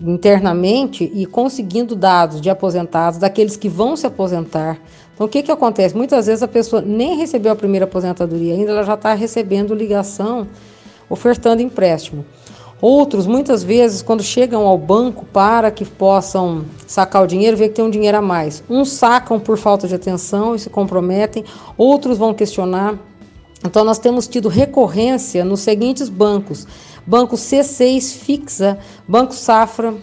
internamente 0.03 1.09
e 1.15 1.25
conseguindo 1.25 1.95
dados 1.95 2.41
de 2.41 2.51
aposentados, 2.51 3.21
daqueles 3.21 3.57
que 3.57 3.69
vão 3.69 3.95
se 3.95 4.09
aposentar, 4.09 4.81
então, 5.19 5.27
o 5.27 5.29
que, 5.29 5.43
que 5.43 5.51
acontece? 5.51 5.97
Muitas 5.97 6.27
vezes 6.27 6.45
a 6.45 6.47
pessoa 6.47 6.81
nem 6.81 7.17
recebeu 7.17 7.51
a 7.51 7.57
primeira 7.57 7.87
aposentadoria 7.87 8.55
ainda, 8.55 8.71
ela 8.71 8.85
já 8.85 8.95
está 8.95 9.15
recebendo 9.15 9.75
ligação, 9.75 10.47
ofertando 11.11 11.61
empréstimo. 11.61 12.25
Outros, 12.81 13.27
muitas 13.27 13.65
vezes, 13.65 14.01
quando 14.01 14.23
chegam 14.23 14.65
ao 14.65 14.79
banco 14.79 15.27
para 15.27 15.73
que 15.73 15.85
possam 15.85 16.65
sacar 16.87 17.25
o 17.25 17.27
dinheiro, 17.27 17.57
vê 17.57 17.69
que 17.69 17.75
tem 17.75 17.85
um 17.85 17.91
dinheiro 17.91 18.17
a 18.17 18.23
mais. 18.23 18.63
Uns 18.71 18.93
sacam 18.93 19.41
por 19.41 19.59
falta 19.59 19.89
de 19.89 19.95
atenção 19.97 20.55
e 20.55 20.59
se 20.61 20.71
comprometem, 20.71 21.45
outros 21.77 22.17
vão 22.17 22.33
questionar. 22.33 22.97
Então, 23.67 23.85
nós 23.85 23.99
temos 23.99 24.29
tido 24.29 24.49
recorrência 24.49 25.45
nos 25.45 25.59
seguintes 25.59 26.09
bancos: 26.09 26.65
Banco 27.05 27.35
C6 27.35 28.19
Fixa, 28.19 28.79
Banco 29.09 29.35
Safra, 29.35 29.95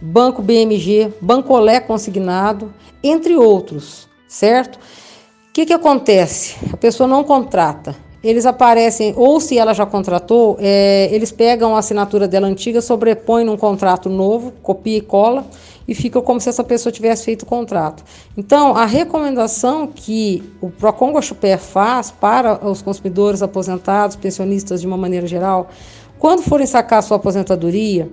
Banco 0.00 0.40
BMG, 0.40 1.12
Banco 1.20 1.52
Olé 1.52 1.78
Consignado, 1.78 2.72
entre 3.02 3.36
outros 3.36 4.10
certo? 4.32 4.76
O 4.76 5.52
que, 5.52 5.66
que 5.66 5.72
acontece? 5.72 6.56
A 6.72 6.76
pessoa 6.76 7.06
não 7.06 7.22
contrata. 7.22 7.94
Eles 8.24 8.46
aparecem, 8.46 9.12
ou 9.16 9.40
se 9.40 9.58
ela 9.58 9.74
já 9.74 9.84
contratou, 9.84 10.56
é, 10.60 11.08
eles 11.12 11.32
pegam 11.32 11.74
a 11.74 11.80
assinatura 11.80 12.28
dela 12.28 12.46
antiga, 12.46 12.80
sobrepõem 12.80 13.44
num 13.44 13.56
contrato 13.56 14.08
novo, 14.08 14.52
copia 14.62 14.98
e 14.98 15.00
cola, 15.00 15.44
e 15.86 15.94
fica 15.94 16.22
como 16.22 16.40
se 16.40 16.48
essa 16.48 16.62
pessoa 16.62 16.92
tivesse 16.92 17.24
feito 17.24 17.42
o 17.42 17.46
contrato. 17.46 18.04
Então, 18.36 18.76
a 18.76 18.86
recomendação 18.86 19.88
que 19.88 20.42
o 20.60 20.70
Procon 20.70 21.12
Guaxupé 21.12 21.56
faz 21.56 22.12
para 22.12 22.64
os 22.64 22.80
consumidores 22.80 23.42
aposentados, 23.42 24.14
pensionistas 24.14 24.80
de 24.80 24.86
uma 24.86 24.96
maneira 24.96 25.26
geral, 25.26 25.68
quando 26.18 26.42
forem 26.42 26.66
sacar 26.66 27.02
sua 27.02 27.16
aposentadoria, 27.16 28.08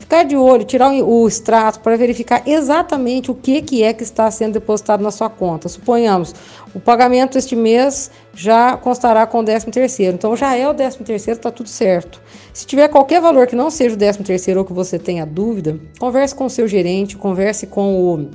Ficar 0.00 0.24
de 0.24 0.34
olho, 0.34 0.64
tirar 0.64 0.90
o 0.90 1.28
extrato 1.28 1.78
para 1.80 1.94
verificar 1.94 2.42
exatamente 2.46 3.30
o 3.30 3.34
que, 3.34 3.60
que 3.60 3.82
é 3.82 3.92
que 3.92 4.02
está 4.02 4.28
sendo 4.30 4.54
depositado 4.54 5.02
na 5.02 5.10
sua 5.10 5.28
conta. 5.28 5.68
Suponhamos, 5.68 6.34
o 6.74 6.80
pagamento 6.80 7.36
este 7.36 7.54
mês 7.54 8.10
já 8.34 8.78
constará 8.78 9.26
com 9.26 9.40
o 9.40 9.44
13 9.44 9.66
terceiro. 9.66 10.14
Então 10.14 10.34
já 10.34 10.56
é 10.56 10.66
o 10.66 10.74
13 10.74 10.98
terceiro, 11.04 11.38
está 11.38 11.50
tudo 11.50 11.68
certo. 11.68 12.20
Se 12.52 12.66
tiver 12.66 12.88
qualquer 12.88 13.20
valor 13.20 13.46
que 13.46 13.54
não 13.54 13.70
seja 13.70 13.94
o 13.94 13.98
13 13.98 14.24
terceiro 14.24 14.60
ou 14.60 14.66
que 14.66 14.72
você 14.72 14.98
tenha 14.98 15.26
dúvida, 15.26 15.78
converse 15.98 16.34
com 16.34 16.46
o 16.46 16.50
seu 16.50 16.66
gerente, 16.66 17.16
converse 17.16 17.66
com 17.66 18.14
o 18.14 18.30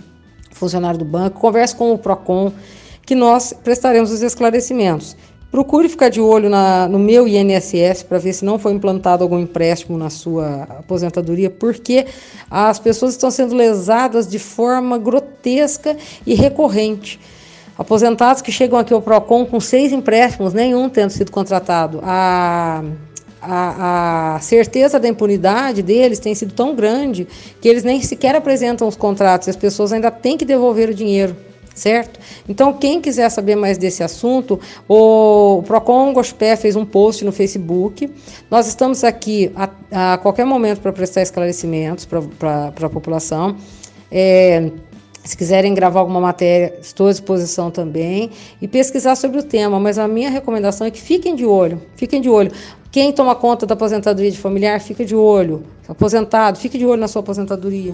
funcionário 0.51 0.99
do 0.99 1.05
banco, 1.05 1.39
converse 1.39 1.75
com 1.75 1.91
o 1.91 1.97
PROCON, 1.97 2.53
que 3.05 3.15
nós 3.15 3.53
prestaremos 3.53 4.11
os 4.11 4.21
esclarecimentos. 4.21 5.17
Procure 5.55 5.87
ficar 5.87 6.09
de 6.09 6.19
olho 6.19 6.49
na, 6.49 6.85
no 6.85 6.99
meu 6.99 7.25
INSS 7.25 8.03
para 8.03 8.17
ver 8.17 8.33
se 8.33 8.43
não 8.43 8.59
foi 8.59 8.73
implantado 8.73 9.23
algum 9.23 9.39
empréstimo 9.39 9.97
na 9.97 10.09
sua 10.09 10.63
aposentadoria, 10.63 11.49
porque 11.49 12.07
as 12.51 12.77
pessoas 12.77 13.13
estão 13.13 13.31
sendo 13.31 13.55
lesadas 13.55 14.27
de 14.27 14.37
forma 14.37 14.97
grotesca 14.97 15.95
e 16.27 16.33
recorrente. 16.33 17.21
Aposentados 17.77 18.41
que 18.41 18.51
chegam 18.51 18.77
aqui 18.77 18.93
ao 18.93 19.01
PROCON 19.01 19.45
com 19.45 19.61
seis 19.61 19.93
empréstimos, 19.93 20.53
nenhum 20.53 20.89
tendo 20.89 21.11
sido 21.11 21.31
contratado. 21.31 22.01
A, 22.03 22.83
a, 23.41 24.35
a, 24.35 24.39
certeza 24.41 24.99
da 24.99 25.07
impunidade 25.07 25.81
deles 25.81 26.19
tem 26.19 26.35
sido 26.35 26.53
tão 26.53 26.75
grande 26.75 27.25
que 27.61 27.69
eles 27.69 27.85
nem 27.85 28.01
sequer 28.01 28.35
apresentam 28.35 28.89
os 28.89 28.97
contratos, 28.97 29.47
as 29.47 29.55
pessoas 29.55 29.93
ainda 29.93 30.11
têm 30.11 30.35
que 30.35 30.43
devolver 30.43 30.89
o 30.89 30.93
dinheiro 30.93 31.33
certo? 31.75 32.19
Então, 32.47 32.73
quem 32.73 33.01
quiser 33.01 33.29
saber 33.29 33.55
mais 33.55 33.77
desse 33.77 34.01
assunto, 34.01 34.59
o 34.87 35.61
Procon 35.67 36.13
Gospé 36.13 36.55
fez 36.55 36.75
um 36.75 36.85
post 36.85 37.23
no 37.25 37.31
Facebook. 37.31 38.09
Nós 38.49 38.65
estamos 38.65 39.03
aqui 39.03 39.51
a, 39.55 40.13
a 40.13 40.17
qualquer 40.17 40.45
momento 40.45 40.79
para 40.79 40.93
prestar 40.93 41.21
esclarecimentos 41.21 42.05
para 42.05 42.73
a 42.81 42.89
população. 42.89 43.57
É, 44.09 44.71
se 45.25 45.35
quiserem 45.35 45.73
gravar 45.73 46.01
alguma 46.01 46.21
matéria, 46.21 46.77
estou 46.79 47.07
à 47.07 47.11
disposição 47.11 47.71
também 47.71 48.29
e 48.61 48.67
pesquisar 48.67 49.15
sobre 49.15 49.39
o 49.39 49.43
tema, 49.43 49.79
mas 49.79 49.97
a 49.97 50.07
minha 50.07 50.29
recomendação 50.29 50.85
é 50.85 50.91
que 50.91 51.01
fiquem 51.01 51.35
de 51.35 51.43
olho, 51.45 51.81
fiquem 51.95 52.21
de 52.21 52.29
olho. 52.29 52.51
Quem 52.91 53.11
toma 53.11 53.35
conta 53.35 53.65
da 53.65 53.73
aposentadoria 53.73 54.31
de 54.31 54.37
familiar, 54.37 54.79
fica 54.79 55.03
de 55.03 55.15
olho. 55.15 55.63
Aposentado, 55.87 56.57
fique 56.57 56.77
de 56.77 56.85
olho 56.85 57.01
na 57.01 57.07
sua 57.07 57.21
aposentadoria. 57.21 57.93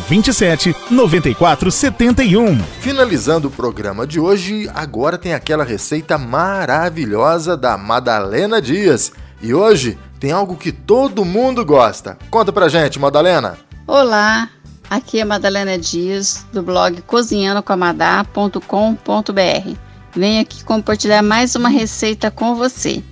84 0.00 0.08
27 0.08 0.74
94 0.90 1.70
71. 1.70 2.58
Finalizando 2.80 3.48
o 3.48 3.50
programa 3.50 4.06
de 4.06 4.18
hoje, 4.18 4.70
agora 4.74 5.18
tem 5.18 5.34
aquela 5.34 5.64
receita 5.64 6.16
maravilhosa 6.16 7.54
da 7.56 7.76
Madalena 7.76 8.62
Dias. 8.62 9.12
E 9.42 9.52
hoje 9.54 9.98
tem 10.18 10.32
algo 10.32 10.56
que 10.56 10.72
todo 10.72 11.24
mundo 11.24 11.64
gosta. 11.64 12.18
Conta 12.30 12.52
pra 12.52 12.68
gente, 12.68 12.98
Madalena. 12.98 13.58
Olá, 13.86 14.48
aqui 14.88 15.20
é 15.20 15.24
Madalena 15.24 15.78
Dias, 15.78 16.44
do 16.52 16.62
blog 16.62 17.02
cozinhandocomadá.com.br. 17.02 19.74
Venho 20.14 20.42
aqui 20.42 20.64
compartilhar 20.64 21.22
mais 21.22 21.54
uma 21.54 21.68
receita 21.68 22.30
com 22.30 22.54
você. 22.54 23.02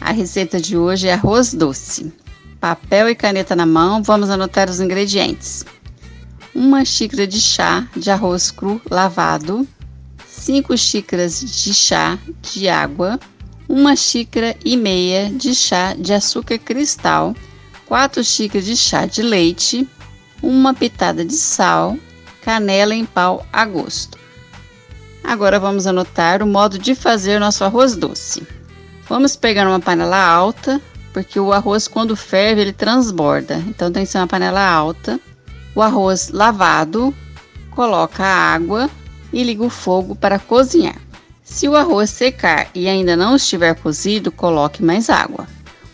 A 0.00 0.12
receita 0.12 0.60
de 0.60 0.76
hoje 0.76 1.08
é 1.08 1.14
arroz 1.14 1.52
doce. 1.52 2.12
Papel 2.60 3.08
e 3.08 3.14
caneta 3.14 3.54
na 3.54 3.64
mão, 3.64 4.02
vamos 4.02 4.30
anotar 4.30 4.68
os 4.68 4.80
ingredientes 4.80 5.64
uma 6.58 6.84
xícara 6.84 7.24
de 7.24 7.40
chá 7.40 7.86
de 7.96 8.10
arroz 8.10 8.50
cru 8.50 8.82
lavado, 8.90 9.66
5 10.26 10.76
xícaras 10.76 11.38
de 11.38 11.72
chá 11.72 12.18
de 12.42 12.68
água, 12.68 13.16
uma 13.68 13.94
xícara 13.94 14.56
e 14.64 14.76
meia 14.76 15.30
de 15.30 15.54
chá 15.54 15.94
de 15.94 16.12
açúcar 16.12 16.58
cristal, 16.58 17.32
4 17.86 18.24
xícaras 18.24 18.66
de 18.66 18.76
chá 18.76 19.06
de 19.06 19.22
leite, 19.22 19.88
uma 20.42 20.74
pitada 20.74 21.24
de 21.24 21.34
sal, 21.34 21.96
canela 22.42 22.92
em 22.92 23.04
pau 23.04 23.46
a 23.52 23.64
gosto. 23.64 24.18
Agora 25.22 25.60
vamos 25.60 25.86
anotar 25.86 26.42
o 26.42 26.46
modo 26.46 26.76
de 26.76 26.96
fazer 26.96 27.38
nosso 27.38 27.62
arroz 27.62 27.94
doce. 27.94 28.44
Vamos 29.08 29.36
pegar 29.36 29.68
uma 29.68 29.78
panela 29.78 30.20
alta, 30.20 30.82
porque 31.12 31.38
o 31.38 31.52
arroz 31.52 31.86
quando 31.86 32.16
ferve 32.16 32.62
ele 32.62 32.72
transborda, 32.72 33.62
então 33.68 33.92
tem 33.92 34.04
que 34.04 34.10
ser 34.10 34.18
uma 34.18 34.26
panela 34.26 34.68
alta 34.68 35.20
o 35.74 35.82
arroz 35.82 36.30
lavado, 36.30 37.14
coloca 37.70 38.24
a 38.24 38.54
água 38.54 38.90
e 39.32 39.42
liga 39.42 39.64
o 39.64 39.70
fogo 39.70 40.14
para 40.14 40.38
cozinhar. 40.38 40.96
Se 41.42 41.68
o 41.68 41.76
arroz 41.76 42.10
secar 42.10 42.68
e 42.74 42.88
ainda 42.88 43.16
não 43.16 43.36
estiver 43.36 43.74
cozido, 43.74 44.30
coloque 44.30 44.82
mais 44.82 45.08
água. 45.08 45.46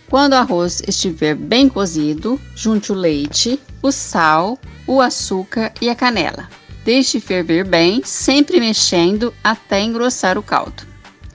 Quando 0.09 0.33
o 0.33 0.37
arroz 0.37 0.83
estiver 0.87 1.35
bem 1.35 1.69
cozido, 1.69 2.41
junte 2.55 2.93
o 2.93 2.95
leite, 2.95 3.61
o 3.83 3.91
sal, 3.91 4.59
o 4.87 5.01
açúcar 5.01 5.73
e 5.81 5.89
a 5.89 5.95
canela. 5.95 6.49
Deixe 6.85 7.19
ferver 7.21 7.67
bem, 7.67 8.03
sempre 8.05 8.61
mexendo 8.61 9.33
até 9.43 9.81
engrossar 9.81 10.37
o 10.37 10.43
caldo. 10.43 10.83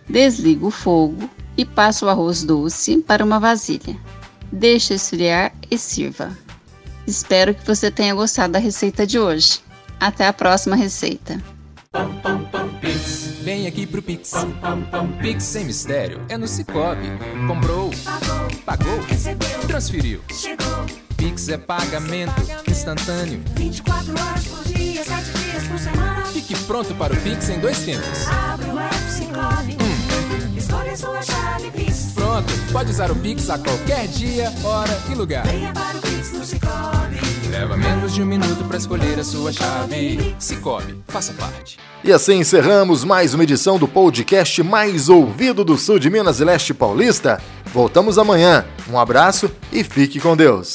Desligue 0.08 0.66
o 0.66 0.72
fogo 0.72 1.30
e 1.58 1.66
passe 1.66 2.06
o 2.06 2.10
arroz 2.10 2.44
doce 2.44 2.98
para 2.98 3.24
uma 3.24 3.40
vasilha. 3.40 3.98
Deixe 4.52 4.94
esfriar 4.94 5.54
e 5.70 5.78
sirva. 5.78 6.36
Espero 7.10 7.56
que 7.56 7.66
você 7.66 7.90
tenha 7.90 8.14
gostado 8.14 8.54
da 8.54 8.60
receita 8.60 9.06
de 9.06 9.18
hoje. 9.18 9.62
Até 10.00 10.28
a 10.28 10.32
próxima 10.32 10.76
receita. 10.76 11.42
Vem 13.42 13.66
aqui 13.66 13.88
pro 13.88 14.00
Pix. 14.00 14.34
Pix 15.20 15.44
sem 15.44 15.66
mistério 15.66 16.22
é 16.30 16.38
no 16.38 16.48
Cicobi. 16.48 17.10
Comprou, 17.48 17.90
pagou, 18.64 19.00
transferiu. 19.66 20.22
Pix 21.18 21.50
é 21.50 21.58
pagamento 21.58 22.32
instantâneo. 22.70 23.42
24 23.56 24.12
horas 24.12 24.46
por 24.46 24.64
dia, 24.66 25.04
7 25.04 25.32
dias 25.32 25.68
por 25.68 25.80
semana. 25.80 26.26
Fique 26.28 26.56
pronto 26.66 26.94
para 26.94 27.12
o 27.12 27.18
Pix 27.22 27.50
em 27.50 27.60
dois 27.60 27.80
tempos. 27.80 28.28
Abre 28.28 28.70
o 28.70 28.80
app 28.80 28.96
Cicobi. 29.12 29.89
Sua 30.96 31.22
chave 31.22 31.72
Pix. 31.72 32.14
Pronto, 32.14 32.54
pode 32.72 32.92
usar 32.92 33.12
o 33.12 33.16
Pix 33.16 33.50
a 33.50 33.58
qualquer 33.58 34.08
dia, 34.08 34.52
hora 34.64 34.98
e 35.10 35.16
lugar. 35.16 35.46
Venha 35.48 35.72
para 35.72 35.98
o 35.98 36.02
Pix 36.02 36.34
no 36.34 36.44
Cicobi. 36.44 37.20
Leva 37.50 37.78
menos 37.78 38.14
de 38.14 38.22
um 38.22 38.26
minuto 38.26 38.64
para 38.66 38.78
escolher 38.78 39.20
a 39.20 39.24
sua 39.24 39.52
chave. 39.52 40.36
Cicobi, 40.40 40.96
faça 41.08 41.34
parte. 41.34 41.78
E 42.04 42.12
assim 42.12 42.40
encerramos 42.40 43.04
mais 43.04 43.34
uma 43.34 43.44
edição 43.44 43.78
do 43.78 43.88
podcast 43.88 44.62
mais 44.64 45.10
ouvido 45.10 45.64
do 45.64 45.78
sul 45.78 46.00
de 46.00 46.10
Minas 46.10 46.40
e 46.40 46.46
Leste 46.46 46.74
Paulista. 46.74 47.42
Voltamos 47.74 48.18
amanhã. 48.18 48.66
Um 48.90 48.98
abraço 48.98 49.50
e 49.72 49.84
fique 49.84 50.20
com 50.20 50.36
Deus. 50.36 50.74